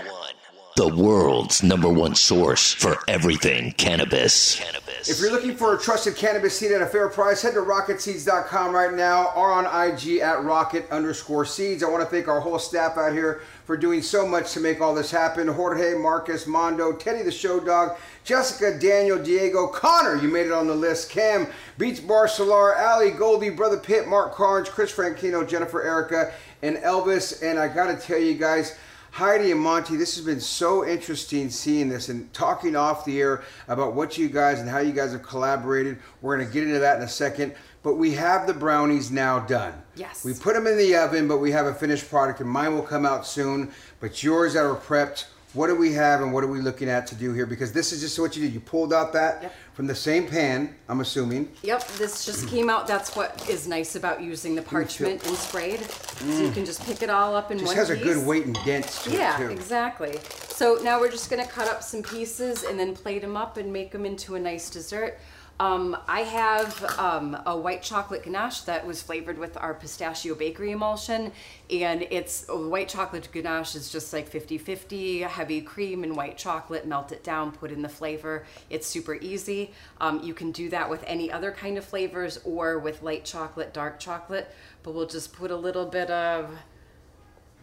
[0.75, 4.61] The world's number one source for everything cannabis.
[5.09, 8.75] If you're looking for a trusted cannabis seed at a fair price, head to rocketseeds.com
[8.75, 11.85] right now or on IG at rocket underscore seeds.
[11.85, 14.81] I want to thank our whole staff out here for doing so much to make
[14.81, 15.47] all this happen.
[15.47, 20.67] Jorge, Marcus, Mondo, Teddy the Show Dog, Jessica, Daniel, Diego, Connor, you made it on
[20.67, 21.47] the list, Cam,
[21.79, 27.43] Beats Bar Solar, Ali, Goldie, Brother Pitt, Mark Carnes, Chris Franchino, Jennifer Erica, and Elvis.
[27.43, 28.77] And I got to tell you guys,
[29.13, 33.43] Heidi and Monty, this has been so interesting seeing this and talking off the air
[33.67, 35.99] about what you guys and how you guys have collaborated.
[36.23, 37.55] We're going to get into that in a second.
[37.83, 39.73] But we have the brownies now done.
[39.97, 40.25] Yes.
[40.25, 42.83] We put them in the oven, but we have a finished product, and mine will
[42.83, 43.73] come out soon.
[44.01, 47.07] But yours that are prepped, what do we have and what are we looking at
[47.09, 47.47] to do here?
[47.47, 48.53] Because this is just what you did.
[48.53, 49.55] You pulled out that Yep.
[49.81, 51.51] From the same pan, I'm assuming.
[51.63, 52.87] Yep, this just came out.
[52.87, 55.81] That's what is nice about using the parchment and sprayed.
[55.81, 56.53] So you mm.
[56.53, 59.05] can just pick it all up in Just one has a good weight and dense
[59.05, 59.51] to Yeah, it, too.
[59.51, 60.19] exactly.
[60.51, 63.73] So now we're just gonna cut up some pieces and then plate them up and
[63.73, 65.19] make them into a nice dessert.
[65.61, 70.71] Um, I have um, a white chocolate ganache that was flavored with our pistachio bakery
[70.71, 71.33] emulsion,
[71.69, 77.13] and it's white chocolate ganache is just like 50-50, heavy cream and white chocolate, melt
[77.13, 78.47] it down, put in the flavor.
[78.71, 79.73] It's super easy.
[80.01, 83.75] Um, you can do that with any other kind of flavors or with light chocolate,
[83.75, 84.51] dark chocolate,
[84.83, 86.57] but we'll just put a little bit of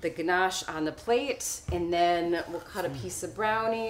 [0.02, 3.90] the ganache on the plate and then we'll cut a piece of brownie.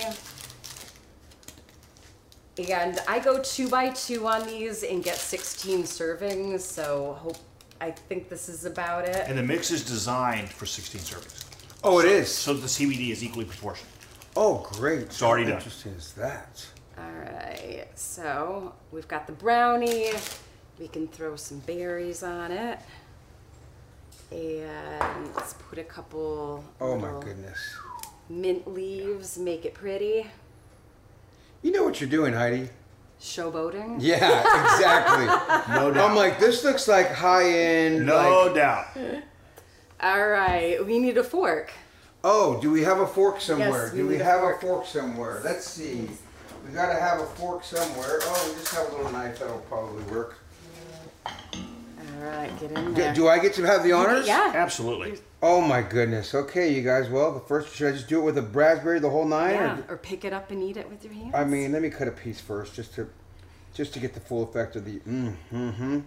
[2.60, 7.38] And I go two by two on these and get 16 servings, so hope
[7.80, 9.28] I think this is about it.
[9.28, 11.44] And the mix is designed for 16 servings.
[11.84, 12.30] Oh, it is.
[12.32, 13.90] So the CBD is equally proportioned.
[14.36, 15.02] Oh, great.
[15.02, 15.58] It's already How done.
[15.60, 16.66] interesting is that?
[16.98, 20.10] All right, so we've got the brownie.
[20.80, 22.80] We can throw some berries on it.
[24.32, 27.60] And let's put a couple Oh, my goodness.
[28.30, 30.26] mint leaves, make it pretty.
[31.62, 32.70] You know what you're doing, Heidi?
[33.20, 33.98] Showboating.
[34.00, 35.26] Yeah, exactly.
[35.76, 36.10] No doubt.
[36.10, 38.06] I'm like, this looks like high end.
[38.06, 38.86] no like- doubt.
[40.00, 41.72] All right, we need a fork.
[42.24, 43.86] Oh, do we have a fork somewhere?
[43.86, 44.58] Yes, we do we need a have fork.
[44.58, 45.42] a fork somewhere?
[45.44, 46.08] Let's see.
[46.68, 48.20] We gotta have a fork somewhere.
[48.22, 50.38] Oh, we just have a little knife that'll probably work.
[52.28, 53.14] All right, get in Do, there.
[53.14, 54.28] do I get to have the honors?
[54.28, 54.52] Yeah.
[54.54, 55.18] Absolutely.
[55.42, 56.36] Oh my goodness.
[56.36, 57.10] Okay, you guys.
[57.10, 59.54] Well, the first should I just do it with a raspberry, the whole nine?
[59.54, 61.34] Yeah, Or, or pick it up and eat it with your hands.
[61.34, 63.10] I mean, let me cut a piece first, just to,
[63.74, 65.00] just to get the full effect of the.
[65.00, 66.00] Mm, mm-hmm.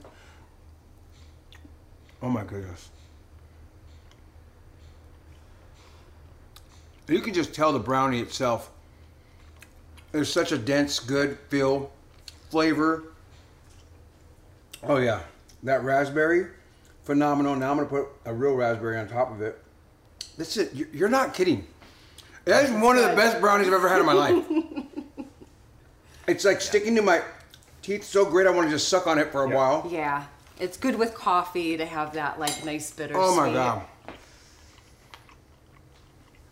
[2.23, 2.91] Oh my goodness.
[7.09, 8.71] You can just tell the brownie itself.
[10.13, 11.91] There's such a dense, good feel,
[12.51, 13.05] flavor.
[14.83, 15.23] Oh yeah,
[15.63, 16.47] that raspberry,
[17.05, 17.55] phenomenal.
[17.57, 19.63] Now I'm gonna put a real raspberry on top of it.
[20.37, 21.67] This is you- you're not kidding.
[22.47, 24.45] That is one of the best brownies I've ever had in my life.
[26.27, 27.23] it's like sticking to my
[27.83, 29.55] teeth so great I want to just suck on it for a Yeah.
[29.55, 29.89] while.
[29.91, 30.25] yeah,
[30.59, 33.15] it's good with coffee to have that like nice bitter.
[33.17, 33.83] Oh my god.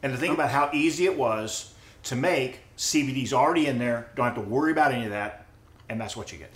[0.03, 4.27] And to think about how easy it was to make, CBD's already in there, don't
[4.27, 5.47] have to worry about any of that,
[5.89, 6.51] and that's what you get.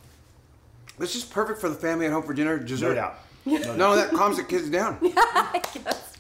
[0.99, 2.97] This is perfect for the family at home for dinner, dessert.
[3.45, 3.77] No doubt.
[3.77, 4.99] No, that calms the kids down.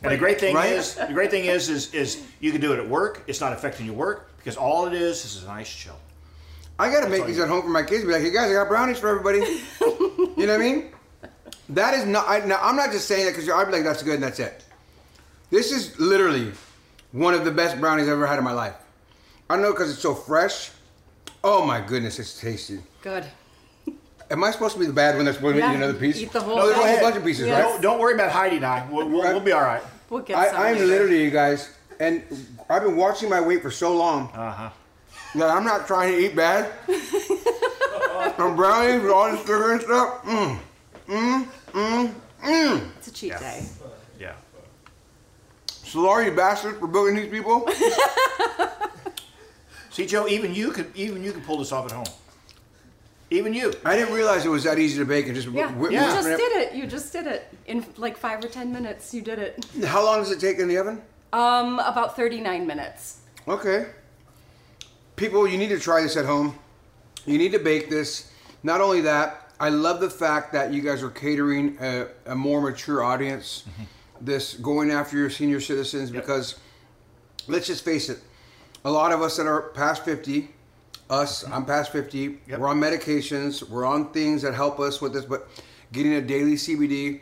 [0.04, 0.72] And the great thing Right?
[0.72, 3.22] is, the great thing is, is, is you can do it at work.
[3.28, 5.96] It's not affecting your work because all it is is a nice chill.
[6.76, 8.04] I gotta make these at home for my kids.
[8.04, 9.38] Be like, hey guys, I got brownies for everybody.
[9.80, 10.88] you know what I mean?
[11.68, 12.28] That is not.
[12.28, 14.40] I, now I'm not just saying that because I'd be like, that's good and that's
[14.40, 14.64] it.
[15.50, 16.50] This is literally
[17.12, 18.74] one of the best brownies I've ever had in my life.
[19.48, 20.72] I know because it's so fresh.
[21.44, 22.80] Oh my goodness, it's tasty.
[23.02, 23.24] Good.
[24.32, 26.16] Am I supposed to be the bad one that's supposed to eat another piece?
[26.18, 27.62] eat the whole no, there's a whole bunch of pieces, Yes.
[27.62, 27.70] right?
[27.70, 28.88] Don't, don't worry about Heidi and I.
[28.90, 29.82] We'll, we'll, we'll be all right.
[30.08, 30.60] We'll get some.
[30.60, 31.68] I, I'm literally, you guys,
[32.00, 32.22] and
[32.70, 34.70] I've been watching my weight for so long Uh-huh.
[35.34, 36.72] that I'm not trying to eat bad.
[38.36, 40.22] From brownies with all this sugar and stuff.
[40.24, 40.58] Mm,
[41.08, 42.88] mm, mm, mm.
[42.96, 43.66] It's a cheat day.
[44.18, 44.32] Yeah.
[45.66, 47.68] Sorry, you bastards, for booking these people.
[49.90, 52.06] See, Joe, even you could even you could pull this off at home.
[53.32, 53.72] Even you.
[53.84, 56.14] I didn't realize it was that easy to bake and just Yeah, whi- you whip
[56.14, 56.36] just it.
[56.36, 56.74] did it.
[56.74, 59.14] You just did it in like five or ten minutes.
[59.14, 59.64] You did it.
[59.86, 61.00] How long does it take in the oven?
[61.32, 63.20] Um, about thirty-nine minutes.
[63.48, 63.86] Okay.
[65.16, 66.58] People, you need to try this at home.
[67.24, 68.30] You need to bake this.
[68.62, 72.60] Not only that, I love the fact that you guys are catering a, a more
[72.60, 73.64] mature audience.
[74.20, 76.56] This going after your senior citizens because
[77.48, 78.18] let's just face it,
[78.84, 80.48] a lot of us that are past 50,
[81.12, 82.58] us, I'm past 50, Yep.
[82.58, 85.46] we're on medications, we're on things that help us with this, but
[85.92, 87.20] getting a daily CBD,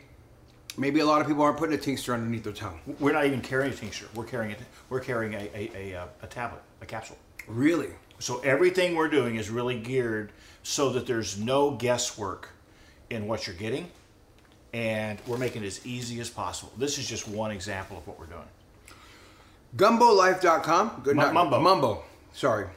[0.77, 2.79] maybe a lot of people aren't putting a tincture underneath their tongue.
[2.99, 4.07] We're not even carrying a tincture.
[4.15, 4.59] We're carrying it.
[4.89, 7.17] We're carrying a, a, a, uh, a tablet, a capsule.
[7.47, 7.89] Really?
[8.19, 10.31] So everything we're doing is really geared
[10.63, 12.49] so that there's no guesswork
[13.09, 13.89] in what you're getting,
[14.73, 16.71] and we're making it as easy as possible.
[16.77, 18.47] This is just one example of what we're doing.
[19.75, 21.01] GumboLife.com.
[21.03, 21.59] Good Mu- not- Mumbo.
[21.59, 22.03] Mumbo.
[22.33, 22.67] Sorry.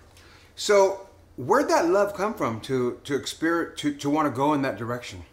[0.57, 4.63] So where'd that love come from to to experience to, to want to go in
[4.63, 5.25] that direction?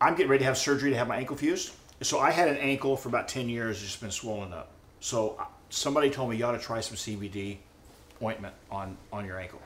[0.00, 1.72] I'm getting ready to have surgery to have my ankle fused.
[2.02, 4.72] So I had an ankle for about 10 years, just been swollen up.
[5.00, 7.58] So uh, somebody told me you ought to try some CBD
[8.22, 9.60] ointment on on your ankle.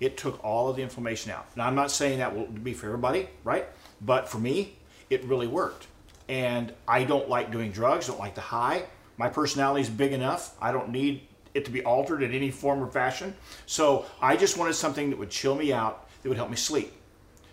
[0.00, 1.46] It took all of the inflammation out.
[1.56, 3.66] Now I'm not saying that will be for everybody, right?
[4.00, 4.76] But for me,
[5.10, 5.88] it really worked.
[6.28, 8.06] And I don't like doing drugs.
[8.06, 8.84] Don't like the high.
[9.16, 10.54] My personality is big enough.
[10.60, 11.22] I don't need
[11.54, 13.34] it to be altered in any form or fashion.
[13.66, 16.92] So I just wanted something that would chill me out, that would help me sleep.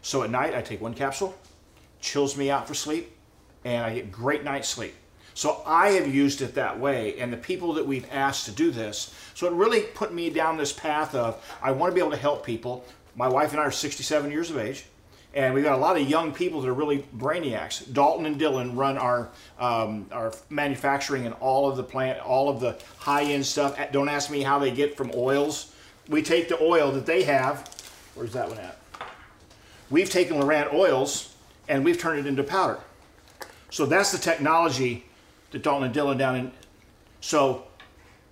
[0.02, 1.36] So at night, I take one capsule,
[2.00, 3.12] chills me out for sleep,
[3.64, 4.94] and I get great night's sleep.
[5.34, 8.72] So I have used it that way, and the people that we've asked to do
[8.72, 12.12] this, so it really put me down this path of I want to be able
[12.12, 12.86] to help people.
[13.18, 14.86] My wife and I are 67 years of age,
[15.36, 17.92] and we've got a lot of young people that are really brainiacs.
[17.94, 22.62] Dalton and Dylan run our um, our manufacturing and all of the plant, all of
[22.62, 23.78] the high end stuff.
[23.92, 25.76] Don't ask me how they get from oils.
[26.08, 27.70] We take the oil that they have.
[28.16, 28.78] Where's that one at?
[29.90, 31.36] We've taken LorAnn oils
[31.68, 32.80] and we've turned it into powder.
[33.70, 35.06] So that's the technology
[35.52, 36.52] that Dalton and Dylan down in.
[37.20, 37.66] So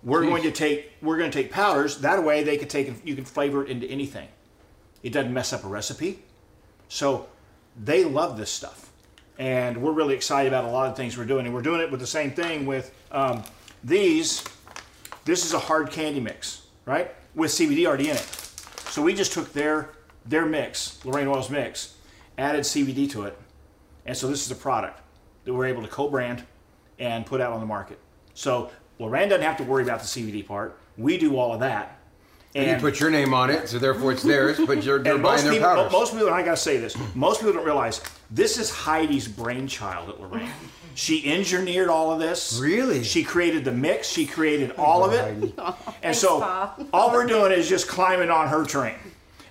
[0.04, 1.98] we're going to take we're going to take powders.
[1.98, 4.30] That way they can take you can flavor it into anything.
[5.02, 6.24] It doesn't mess up a recipe.
[6.90, 7.28] So
[7.82, 8.92] they love this stuff,
[9.38, 11.46] and we're really excited about a lot of things we're doing.
[11.46, 13.44] And we're doing it with the same thing with um,
[13.84, 14.44] these.
[15.26, 17.14] This is a hard candy mix, right?
[17.34, 18.28] With CBD already in it.
[18.90, 19.92] So we just took their
[20.26, 21.96] their mix, LorAnn Oils mix,
[22.38, 23.38] added CBD to it,
[24.06, 25.02] and so this is a product
[25.46, 26.44] that we're able to co-brand
[27.00, 28.00] and put out on the market.
[28.34, 30.78] So LorAnn doesn't have to worry about the CBD part.
[30.98, 32.00] We do all of that.
[32.56, 34.60] And, you put your name on it, so therefore it's theirs.
[34.66, 35.92] But you're, they're and buying most their people, powders.
[35.92, 40.10] most people, and I gotta say this, most people don't realize this is Heidi's brainchild
[40.10, 40.50] at LorAnn.
[40.96, 42.60] She engineered all of this.
[42.62, 43.04] Really?
[43.04, 44.08] She created the mix.
[44.08, 45.54] She created all of it.
[45.58, 46.88] Oh, and so Bob.
[46.94, 48.96] all we're doing is just climbing on her train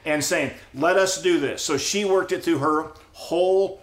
[0.05, 3.83] and saying, "Let us do this." So she worked it through her whole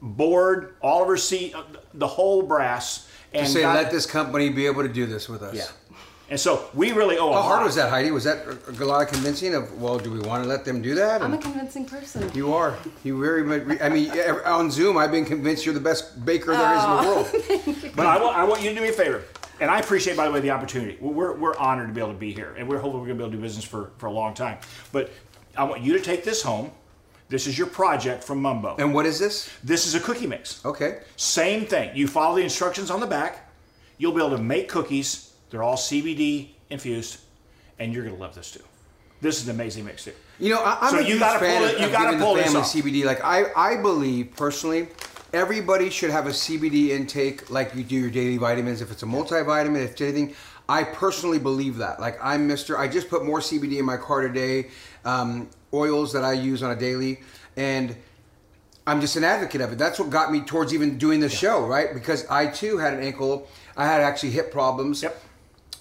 [0.00, 1.62] board, all of her seat, uh,
[1.94, 5.28] the whole brass, and to say, got- let this company be able to do this
[5.28, 5.54] with us.
[5.56, 5.66] yeah.
[6.32, 7.66] And so we really owe a How hard lot.
[7.66, 8.10] was that, Heidi?
[8.10, 10.94] Was that a lot of convincing of, well, do we want to let them do
[10.94, 11.20] that?
[11.20, 12.30] I'm a convincing person.
[12.32, 12.74] you are.
[13.04, 13.78] You very much.
[13.82, 14.10] I mean,
[14.46, 17.06] on Zoom, I've been convinced you're the best baker there is in the oh.
[17.06, 17.92] world.
[17.94, 19.24] But I want, I want you to do me a favor.
[19.60, 20.96] And I appreciate, by the way, the opportunity.
[21.02, 22.54] We're, we're honored to be able to be here.
[22.56, 24.32] And we're hoping we're going to be able to do business for, for a long
[24.32, 24.56] time.
[24.90, 25.10] But
[25.54, 26.70] I want you to take this home.
[27.28, 28.76] This is your project from Mumbo.
[28.78, 29.50] And what is this?
[29.62, 30.64] This is a cookie mix.
[30.64, 31.00] Okay.
[31.16, 31.94] Same thing.
[31.94, 33.50] You follow the instructions on the back.
[33.98, 35.31] You'll be able to make cookies.
[35.52, 37.20] They're all CBD infused.
[37.78, 38.62] And you're going to love this too.
[39.20, 40.12] This is an amazing mix too.
[40.40, 42.16] You know, I, I'm So a you gotta fan pull of, it- you of gotta
[42.18, 42.60] pull the family.
[42.62, 43.04] CBD.
[43.04, 44.88] Like I, I believe personally,
[45.32, 48.80] everybody should have a CBD intake like you do your daily vitamins.
[48.80, 50.34] If it's a multivitamin, if it's anything,
[50.68, 52.00] I personally believe that.
[52.00, 52.76] Like I'm Mister.
[52.78, 54.70] I just put more CBD in my car today.
[55.04, 57.20] Um, oils that I use on a daily,
[57.56, 57.94] and
[58.88, 59.78] I'm just an advocate of it.
[59.78, 61.94] That's what got me towards even doing the show, right?
[61.94, 63.46] Because I too had an ankle.
[63.76, 65.02] I had actually hip problems.
[65.04, 65.22] Yep.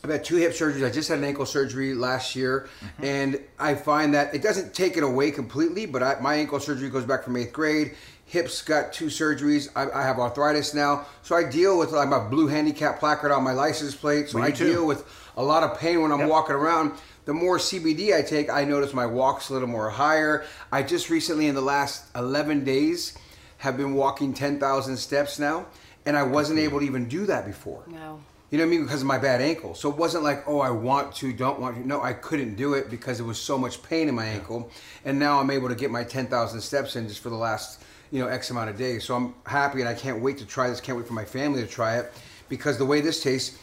[0.04, 0.86] I've had two hip surgeries.
[0.86, 3.04] I just had an ankle surgery last year, Mm-hmm.
[3.06, 5.86] and I find that it doesn't take it away completely.
[5.86, 7.96] But I, my ankle surgery goes back from eighth grade.
[8.26, 9.68] Hips got two surgeries.
[9.76, 11.94] I, I have arthritis now, so I deal with.
[11.94, 14.66] I have a blue handicap placard on my license plate, so Me I too.
[14.72, 15.04] deal with
[15.38, 16.30] a lot of pain when I'm Yep.
[16.30, 16.94] walking around.
[17.26, 20.44] The more CBD I take, I notice my walk's a little more higher.
[20.72, 23.16] I just recently, in the last 11 days,
[23.60, 25.68] have been walking 10,000 steps now,
[26.06, 27.84] and I wasn't able to even do that before.
[27.88, 28.22] No.
[28.52, 28.84] You know what I mean?
[28.84, 29.74] Because of my bad ankle.
[29.76, 31.88] So it wasn't like, oh, I want to, don't want to.
[31.88, 34.70] No, I couldn't do it because it was so much pain in my ankle.
[35.06, 38.22] And now I'm able to get my 10,000 steps in just for the last, you
[38.22, 39.06] know, X amount of days.
[39.06, 40.82] So I'm happy and I can't wait to try this.
[40.82, 42.12] Can't wait for my family to try it
[42.50, 43.58] because the way this tastes,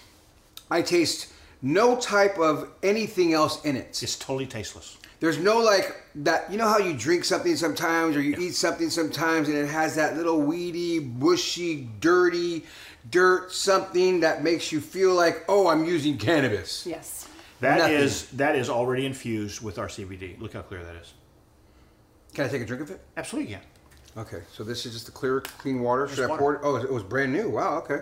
[0.70, 4.00] I taste no type of anything else in it.
[4.02, 4.96] It's totally tasteless.
[5.20, 6.50] There's no like that.
[6.50, 9.96] You know how you drink something sometimes, or you eat something sometimes, and it has
[9.96, 12.64] that little weedy, bushy, dirty,
[13.10, 16.86] dirt something that makes you feel like, oh, I'm using cannabis.
[16.86, 17.26] Yes.
[17.60, 17.94] That Nothing.
[17.96, 20.40] is that is already infused with our CBD.
[20.40, 21.12] Look how clear that is.
[22.34, 23.00] Can I take a drink of it?
[23.16, 23.58] Absolutely, yeah.
[24.16, 26.06] Okay, so this is just the clear, clean water.
[26.06, 26.40] Should Just I water.
[26.40, 26.60] pour it?
[26.62, 27.48] Oh, it was brand new.
[27.50, 27.78] Wow.
[27.78, 28.00] Okay.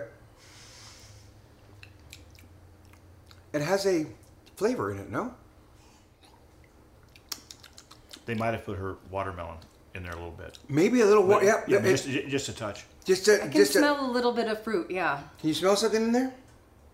[3.53, 4.05] It has a
[4.55, 5.33] flavor in it, no?
[8.25, 9.57] They might have put her watermelon
[9.95, 10.57] in there a little bit.
[10.67, 11.45] Maybe a little water.
[11.45, 12.85] Yeah, yeah, it- but just, just a touch.
[13.05, 14.91] just a, I can just a, smell a little bit of fruit.
[14.91, 15.21] Yeah.
[15.39, 16.33] Can you smell something in there?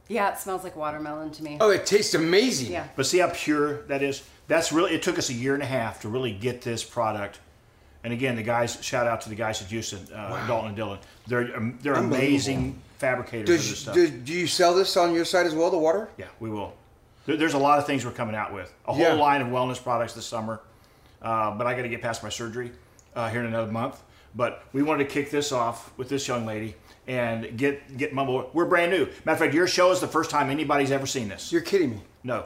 [0.09, 1.57] Yeah, it smells like watermelon to me.
[1.59, 2.71] Oh, it tastes amazing.
[2.71, 2.88] Yeah.
[2.95, 4.21] But see how pure that is?
[4.47, 7.39] That's really, it took us a year and a half to really get this product.
[8.04, 10.99] And again, the guys, shout out to the guys at Houston, uh, Dalton and Dylan.
[11.28, 13.95] They're, um, they're amazing fabricators of this stuff.
[13.95, 16.10] do, do you sell this on your side as well, the water?
[16.18, 16.74] yeah, we will.
[17.26, 18.74] There, there's a lot of things we're coming out with.
[18.88, 19.14] A whole Yeah.
[19.14, 20.60] line of wellness products this summer.
[21.22, 22.72] Uh, but I got to get past my surgery
[23.16, 24.01] uh, here in another month.
[24.36, 26.76] But we wanted to kick this off with this young lady.
[27.08, 28.49] and get get Mumbo.
[28.54, 29.06] We're brand new.
[29.26, 31.51] Matter of fact, your show is the first time anybody's ever seen this.
[31.51, 32.01] You're kidding me.
[32.24, 32.45] No,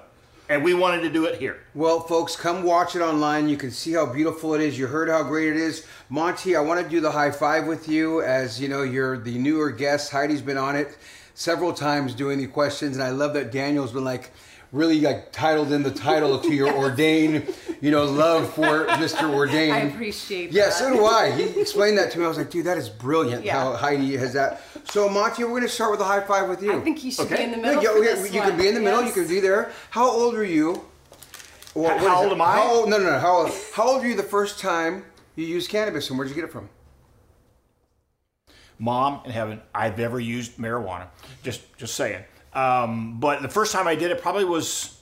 [0.49, 1.59] and we wanted to do it here.
[1.73, 3.49] Well, folks, come watch it online.
[3.49, 4.77] You can see how beautiful it is.
[4.77, 5.85] You heard how great it is.
[6.09, 9.37] Monty, I want to do the high five with you as you know you're the
[9.37, 10.11] newer guest.
[10.11, 10.97] Heidi's been on it
[11.33, 14.31] several times doing the questions, and I love that Daniel's been like
[14.71, 17.47] really like titled in the title to your ordain,
[17.81, 19.33] you know, love for Mr.
[19.33, 19.71] Ordain.
[19.73, 20.73] I appreciate Yeah, that.
[20.73, 21.31] so do I.
[21.31, 22.25] He explained that to me.
[22.25, 23.53] I was like, dude, that is brilliant Yeah.
[23.61, 24.61] how Heidi has that.
[24.85, 26.73] So, Monty, we're going to start with a high five with you.
[26.73, 27.37] I think you should Okay.
[27.37, 27.81] be in the middle.
[27.83, 28.49] yeah, for yeah, this you one.
[28.49, 29.03] can be in the middle.
[29.03, 29.71] You can be there.
[29.89, 30.83] How old are you?
[31.75, 32.35] Or How- what is how old it?
[32.35, 32.51] am I?
[32.51, 33.19] How old, no, no, no.
[33.19, 35.05] How old, how old were you the first time
[35.35, 36.69] you used cannabis, and where'd you get it from?
[38.79, 41.07] Mom in heaven, I've ever used marijuana.
[41.43, 42.23] Just just saying.
[42.57, 44.97] Um, but the first time I did it probably was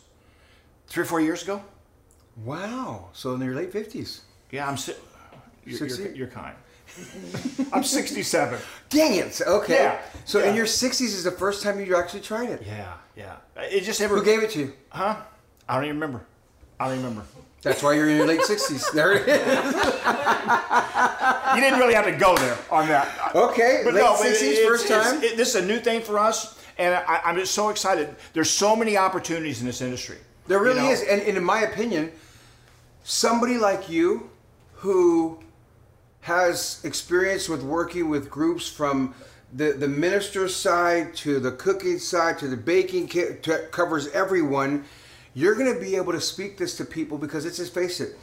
[0.88, 1.62] three or four years ago.
[2.44, 3.10] Wow.
[3.14, 4.22] So in your late fifties.
[4.52, 4.76] Yeah, I'm.
[4.78, 4.94] Si-
[5.66, 6.56] you're, you're, you're kind.
[7.74, 8.60] I'm 67.
[8.90, 9.42] Dang it.
[9.46, 9.74] Okay.
[9.74, 12.62] Yeah, So in your sixties is the first time you actually tried it.
[12.66, 13.38] Yeah, yeah.
[13.58, 14.18] It just never.
[14.18, 14.74] Who gave it to you?
[14.90, 15.16] Huh?
[15.68, 16.26] I don't even remember.
[16.80, 17.28] I don't even remember.
[17.64, 18.86] That's why you're in your late sixties.
[18.94, 19.74] There it is.
[21.56, 23.08] You didn't really have to go there on that.
[23.34, 23.82] Okay.
[23.84, 25.24] But late no, but sixties, it's- first time.
[25.24, 28.16] it- this is a new thing for us, and I, I'm just so excited.
[28.34, 30.18] There's so many opportunities in this industry.
[30.48, 30.92] There really You know?
[30.92, 32.12] is, and, and in my opinion,
[33.04, 34.30] somebody like you
[34.74, 35.40] who
[36.22, 39.14] has experience with working with groups from
[39.54, 44.84] the, the minister side to the cooking side to the baking kit to, covers everyone
[45.34, 48.18] you're going to be able to speak this to people because let's just face it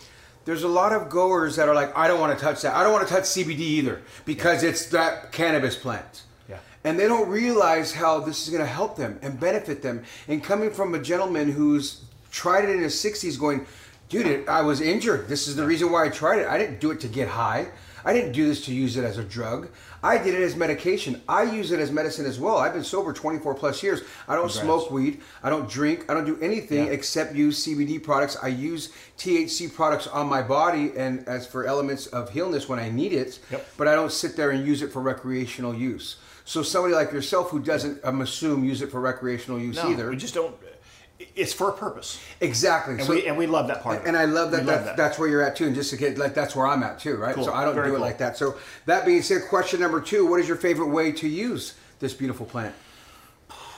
[0.44, 2.82] there's a lot of goers that are like i don't want to touch that i
[2.82, 6.16] don't want to touch cbd either because it's that cannabis plant Yeah.
[6.84, 10.02] And they don't realize how this is going to help them and benefit them.
[10.28, 13.66] And coming from a gentleman who's tried it in his 60s, going,
[14.08, 15.28] dude, I was injured.
[15.28, 16.48] This is the reason why I tried it.
[16.48, 17.68] I didn't do it to get high.
[18.04, 19.68] I didn't do this to use it as a drug.
[20.02, 21.22] I did it as medication.
[21.28, 22.56] I use it as medicine as well.
[22.56, 24.00] I've been sober 24 plus years.
[24.26, 25.20] I don't smoke weed.
[25.44, 26.06] I don't drink.
[26.10, 26.92] I don't do anything Yeah.
[26.92, 28.36] except use CBD products.
[28.42, 32.90] I use THC products on my body and as for elements of healness when I
[32.90, 33.38] need it.
[33.52, 33.68] Yep.
[33.76, 36.16] But I don't sit there and use it for recreational use.
[36.44, 40.10] So somebody like yourself who doesn't, I'm assume, use it for recreational use No, either.
[40.10, 40.54] we just don't.
[41.36, 42.94] It's for a purpose, exactly.
[42.94, 44.04] and So- we and we love that part.
[44.06, 45.66] And I love that, We that, that's where you're at too.
[45.66, 47.34] And just to get like that's where I'm at too, right?
[47.34, 47.44] Cool.
[47.44, 48.06] So I don't Very do it cool.
[48.06, 48.36] like that.
[48.36, 52.12] So that being said, question number two: What is your favorite way to use this
[52.12, 52.74] beautiful plant?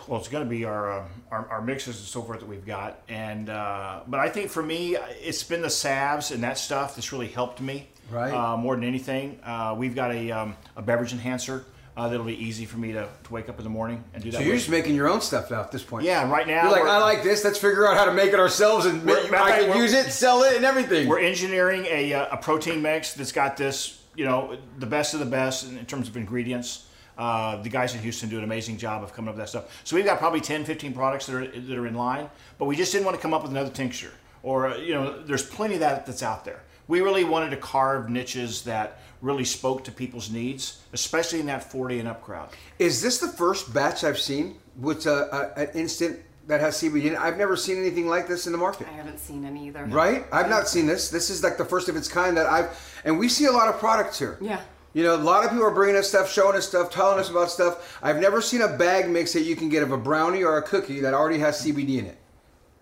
[0.07, 2.67] well, it's going to be our, um, our our mixes and so forth that we've
[2.67, 6.95] got, and uh, but I think for me, it's been the salves and that stuff
[6.95, 8.33] that's really helped me, Right.
[8.33, 11.65] Uh, more than anything, uh, we've got a um, a beverage enhancer
[11.97, 14.31] uh, that'll be easy for me to, to wake up in the morning and do
[14.31, 14.39] that.
[14.39, 16.05] So you're just making your own stuff now at this point.
[16.05, 17.45] Yeah, right now You're like, I like this.
[17.45, 20.43] Let's figure out how to make it ourselves, and make, I can use it, sell
[20.43, 21.09] it, and everything.
[21.09, 25.21] We're engineering a, uh, a protein mix that's got this, you know, the best of
[25.21, 26.87] the best in, in terms of ingredients.
[27.17, 29.81] Uh, the guys in Houston do an amazing job of coming up with that stuff.
[29.85, 32.29] So we've got probably 10, 15 products that are, that are in line,
[32.59, 34.11] but we just didn't want to come up with another tincture.
[34.43, 36.63] Or, uh, you know, there's plenty of that that's out there.
[36.87, 41.71] We really wanted to carve niches that really spoke to people's needs, especially in that
[41.71, 42.51] 40 and up crowd.
[42.79, 47.07] Is this the first batch I've seen with a, a, an instant that has CBD
[47.07, 47.19] in it?
[47.19, 48.87] I've never seen anything like this in the market.
[48.87, 49.85] I haven't seen any either.
[49.87, 50.27] Right?
[50.31, 51.09] I've not seen this.
[51.09, 53.69] This is like the first of its kind that I've, and we see a lot
[53.69, 54.37] of products here.
[54.41, 54.61] Yeah.
[54.93, 57.29] You know, a lot of people are bringing us stuff, showing us stuff, telling us
[57.29, 57.99] about stuff.
[58.01, 60.63] I've never seen a bag mix that you can get of a brownie or a
[60.63, 62.19] cookie that already has CBD in it.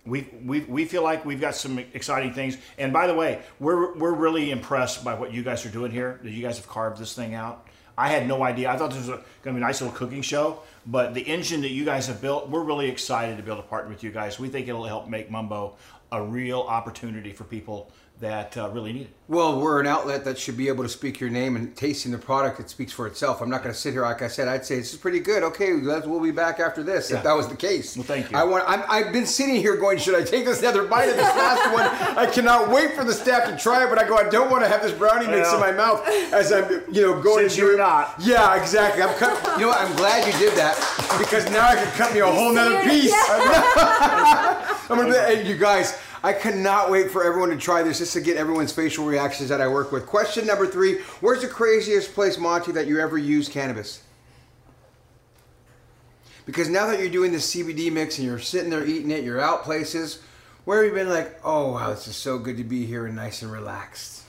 [0.05, 2.57] We, we, we feel like we've got some exciting things.
[2.78, 6.18] And by the way, we're, we're really impressed by what you guys are doing here,
[6.22, 7.68] that you guys have carved this thing out.
[7.96, 8.70] I had no idea.
[8.70, 11.61] I thought this was going to be a nice little cooking show, but the engine
[11.61, 14.11] that you guys have built, we're really excited to be able to partner with you
[14.11, 14.38] guys.
[14.38, 15.76] We think it'll help make Mumbo
[16.11, 17.92] a real opportunity for people
[18.23, 19.11] that uh, really need it.
[19.27, 22.18] Well, we're an outlet that should be able to speak your name and tasting the
[22.18, 22.61] product.
[22.61, 23.41] It speaks for itself.
[23.41, 24.47] I'm not going to sit here like I said.
[24.47, 25.43] I'd say this is pretty good.
[25.43, 27.16] Okay, we'll be back after this Yeah.
[27.16, 27.97] if that was the case.
[27.97, 28.37] Well, thank you.
[28.37, 28.64] I want.
[28.68, 31.73] I'm, I've been sitting here going, should I take this another bite of this last
[31.73, 31.87] one?
[32.16, 34.62] I cannot wait for the staff to try it, but I go, I don't want
[34.62, 37.61] to have this brownie mix in my mouth as I'm, you know, going Since to
[37.62, 37.79] you're it.
[37.79, 38.14] not.
[38.20, 39.03] Yeah, exactly.
[39.03, 39.35] I'm cut.
[39.59, 39.81] You know what?
[39.81, 40.77] I'm glad you did that
[41.18, 43.12] because now I can cut me a whole nother piece.
[44.91, 48.20] I'm gonna, hey, you guys, I cannot wait for everyone to try this just to
[48.20, 50.07] get everyone's facial reactions that I work with.
[50.07, 54.03] Question number three Where's the craziest place, Monty, that you ever used cannabis?
[56.47, 59.41] Because now that you're doing this CBD mix and you're sitting there eating it, you're
[59.41, 60.20] out places,
[60.64, 63.14] where have you been like, oh, wow, this is so good to be here and
[63.14, 64.22] nice and relaxed?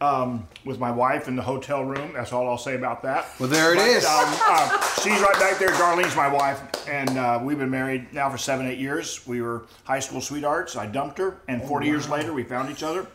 [0.00, 3.26] Um, with my wife in the hotel room, that's all I'll say about that.
[3.40, 4.04] Well, there it But, is.
[4.04, 4.12] Um,
[4.46, 5.70] uh, she's right back there.
[5.70, 9.26] Darlene's my wife, and uh, we've been married now for seven, eight years.
[9.26, 10.76] We were high school sweethearts.
[10.76, 13.08] I dumped her, and 40 years later, we found each other.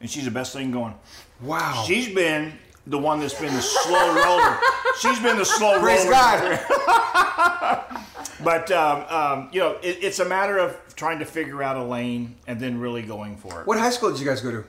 [0.00, 0.94] And she's the best thing going.
[1.40, 1.84] Wow.
[1.86, 2.52] She's been
[2.88, 4.58] the one that's been the slow roller.
[4.98, 6.58] She's been the slow Praise roller.
[6.68, 8.02] God.
[8.44, 11.82] But um, um, you know, it, it's a matter of trying to figure out a
[11.82, 13.66] lane and then really going for it.
[13.66, 14.64] What high school did you guys go to?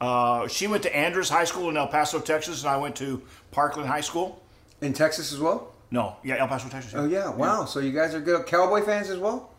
[0.00, 3.22] Uh, she went to Andrews High School in El Paso, Texas, and I went to
[3.50, 4.40] Parkland High School.
[4.80, 5.72] In Texas as well?
[5.90, 6.92] No, yeah, El Paso, Texas.
[6.94, 7.64] Oh yeah, wow.
[7.64, 9.50] So you guys are good Cowboy fans as well?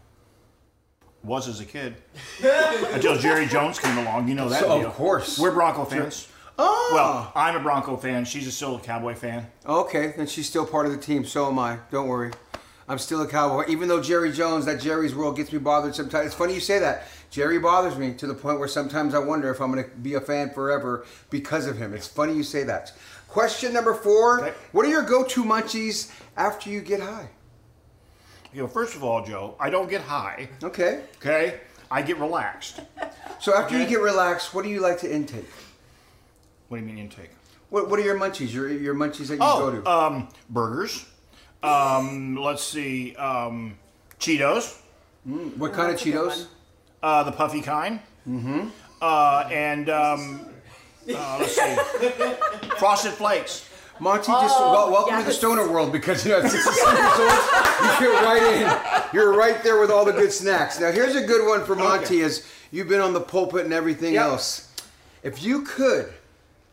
[1.24, 1.96] Was as a kid
[2.92, 4.28] until Jerry Jones came along.
[4.28, 4.60] You know that.
[4.60, 5.40] So, of course.
[5.40, 6.28] we're Bronco fans.
[6.60, 6.92] Oh.
[6.94, 8.26] Well, I'm a Bronco fan.
[8.26, 9.48] She's a still a Cowboy fan.
[9.66, 11.26] Okay, then she's still part of the team.
[11.26, 11.80] So am I.
[11.92, 12.32] Don't worry.
[12.88, 13.66] I'm still a cowboy.
[13.68, 16.28] Even though Jerry Jones, that Jerry's world gets me bothered sometimes.
[16.28, 17.08] It's funny you say that.
[17.36, 20.14] Jerry bothers me to the point where sometimes I wonder if I'm going to be
[20.14, 21.94] a fan forever because of him.
[21.94, 22.94] It's funny you say that.
[23.28, 24.58] Question number four Okay.
[24.72, 27.28] What are your go to munchies after you get high?
[28.54, 30.48] You know, first of all, Joe, I don't get high.
[30.64, 31.02] Okay.
[31.18, 31.60] Okay,
[31.92, 32.80] I get relaxed.
[33.42, 35.50] So after you get relaxed, what do you like to intake?
[36.70, 37.32] What do you mean intake?
[37.70, 38.54] What, what are your munchies?
[38.54, 39.84] Your, your munchies that you go to?
[39.86, 41.06] Oh, um, burgers.
[41.62, 43.78] Um, let's see, um,
[44.22, 44.80] Cheetos,
[45.26, 46.48] what kind of that's a Cheetos?
[47.02, 47.12] One.
[47.12, 48.00] uh, the puffy kind.
[48.28, 48.70] Mm-hmm.
[49.02, 50.46] Uh, and um,
[51.14, 51.76] uh, let's see,
[52.78, 53.70] Frosted Flakes.
[54.00, 57.20] Monty, just wel- welcome to the Oh, stoner world because you know at 67 years
[57.20, 57.30] old,
[57.82, 59.16] you fit right in.
[59.16, 60.82] You're right there with all the good snacks.
[60.82, 62.20] Now here's a good one for Monty: Okay.
[62.20, 64.26] is you've been on the pulpit and everything Yep.
[64.26, 64.74] else.
[65.24, 66.12] If you could,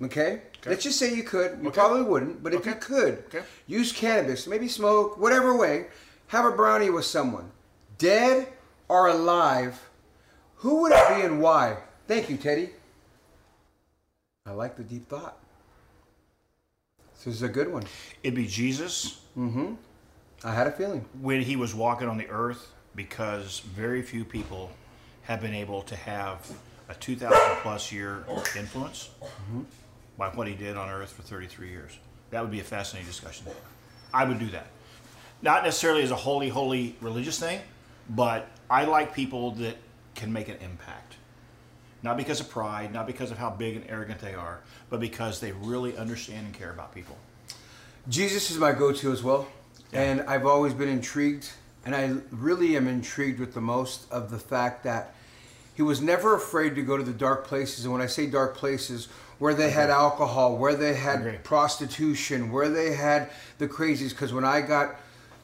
[0.03, 1.59] okay, let's just say you could.
[1.63, 1.75] You Okay.
[1.79, 3.43] probably wouldn't, but if you could, Okay.
[3.69, 5.87] use cannabis, maybe smoke, whatever way,
[6.29, 7.53] have a brownie with someone,
[7.99, 8.49] dead
[8.89, 9.79] or alive.
[10.63, 11.77] Who would it be and why?
[12.07, 12.71] Thank you, Teddy.
[14.47, 15.37] I like the deep thought.
[17.17, 17.85] This is a good one.
[18.23, 19.75] It'd be Jesus Mm-hmm.
[20.45, 21.07] I had a feeling.
[21.23, 24.71] when he was walking on the earth because very few people
[25.23, 26.51] have been able to have
[26.91, 27.33] a 2,000
[27.63, 28.25] plus year
[28.57, 29.09] influence
[30.19, 31.99] by what he did on earth for 33 years.
[32.31, 33.47] That would be a fascinating discussion.
[34.13, 34.67] I would do that.
[35.41, 37.61] Not necessarily as a holy, holy religious thing,
[38.11, 39.77] but I like people that
[40.15, 41.17] can make an impact.
[42.03, 44.61] Not because of pride, not because of how big and arrogant they are,
[44.91, 47.17] but because they really understand and care about people.
[48.09, 49.47] Jesus is my go-to as well,
[49.93, 51.51] and I've always been intrigued,
[51.85, 55.15] and I really am intrigued with the most of the fact that
[55.75, 57.85] he was never afraid to go to the dark places.
[57.85, 59.09] And when I say dark places,
[59.39, 64.11] where they had alcohol, where they had prostitution, where they had the crazies.
[64.11, 64.95] Because when I got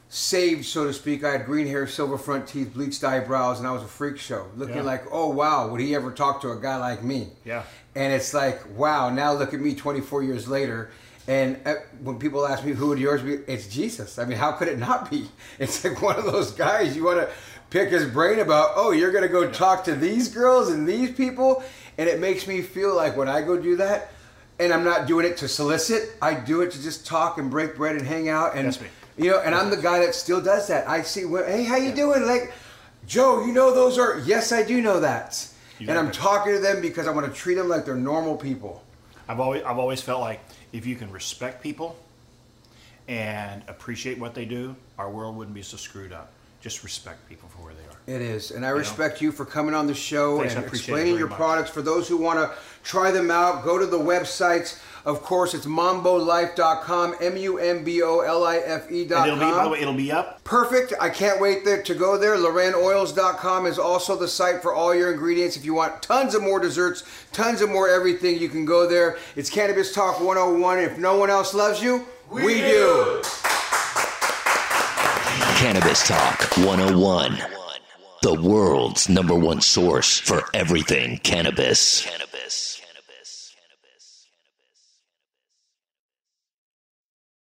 [0.09, 3.71] saved, so to speak, I had green hair, silver front teeth, bleached eyebrows, and I
[3.71, 4.81] was a freak show, looking Yeah.
[4.81, 7.29] like, oh wow, would he ever talk to a guy like me?
[7.45, 7.63] Yeah.
[7.95, 10.89] And it's like, wow, now look at me 24 years later.
[11.27, 14.17] And uh, when people ask me who would yours be, it's Jesus.
[14.17, 15.29] I mean, how could it not be?
[15.59, 17.29] It's like one of those guys you want to
[17.69, 18.71] pick his brain about.
[18.75, 21.63] Oh, you're gonna go talk to these girls and these people,
[21.99, 24.11] and it makes me feel like when I go do that,
[24.59, 26.15] and I'm not doing it to solicit.
[26.19, 28.55] I do it to just talk and break bread and hang out.
[28.55, 28.87] And me.
[29.19, 30.87] You know, and I'm the guy that still does that.
[30.87, 32.25] I see, hey, how you doing?
[32.25, 32.53] Like,
[33.05, 34.19] Joe, you know those are.
[34.19, 35.47] Yes, I do know that.
[35.77, 36.13] You and I'm it.
[36.13, 38.83] talking to them because I want to treat them like they're normal people.
[39.27, 40.39] I've always I've always felt like
[40.73, 41.97] if you can respect people
[43.07, 46.31] and appreciate what they do, our world wouldn't be so screwed up.
[46.61, 48.15] Just respect people for where they are.
[48.17, 51.27] It is, and I respect you for coming on the show Thanks, and explaining your
[51.27, 51.37] much.
[51.37, 51.69] products.
[51.69, 54.79] For those who want to try them out, go to the websites.
[55.05, 60.43] Of course, it's mumbolife.com, M-U-M-B-O-L-I-F-E And dot it'll be by the way, it'll be up.
[60.43, 60.93] Perfect.
[60.99, 62.35] I can't wait there to go there.
[62.35, 65.55] LorAnnOils.com is also the site for all your ingredients.
[65.55, 69.17] If you want tons of more desserts, tons of more everything, you can go there.
[69.35, 70.79] It's Cannabis Talk 101.
[70.79, 73.21] If no one else loves you, we, do.
[75.57, 77.58] Cannabis Talk 101.
[78.21, 82.03] The world's number one source for everything cannabis.
[82.03, 82.78] Cannabis.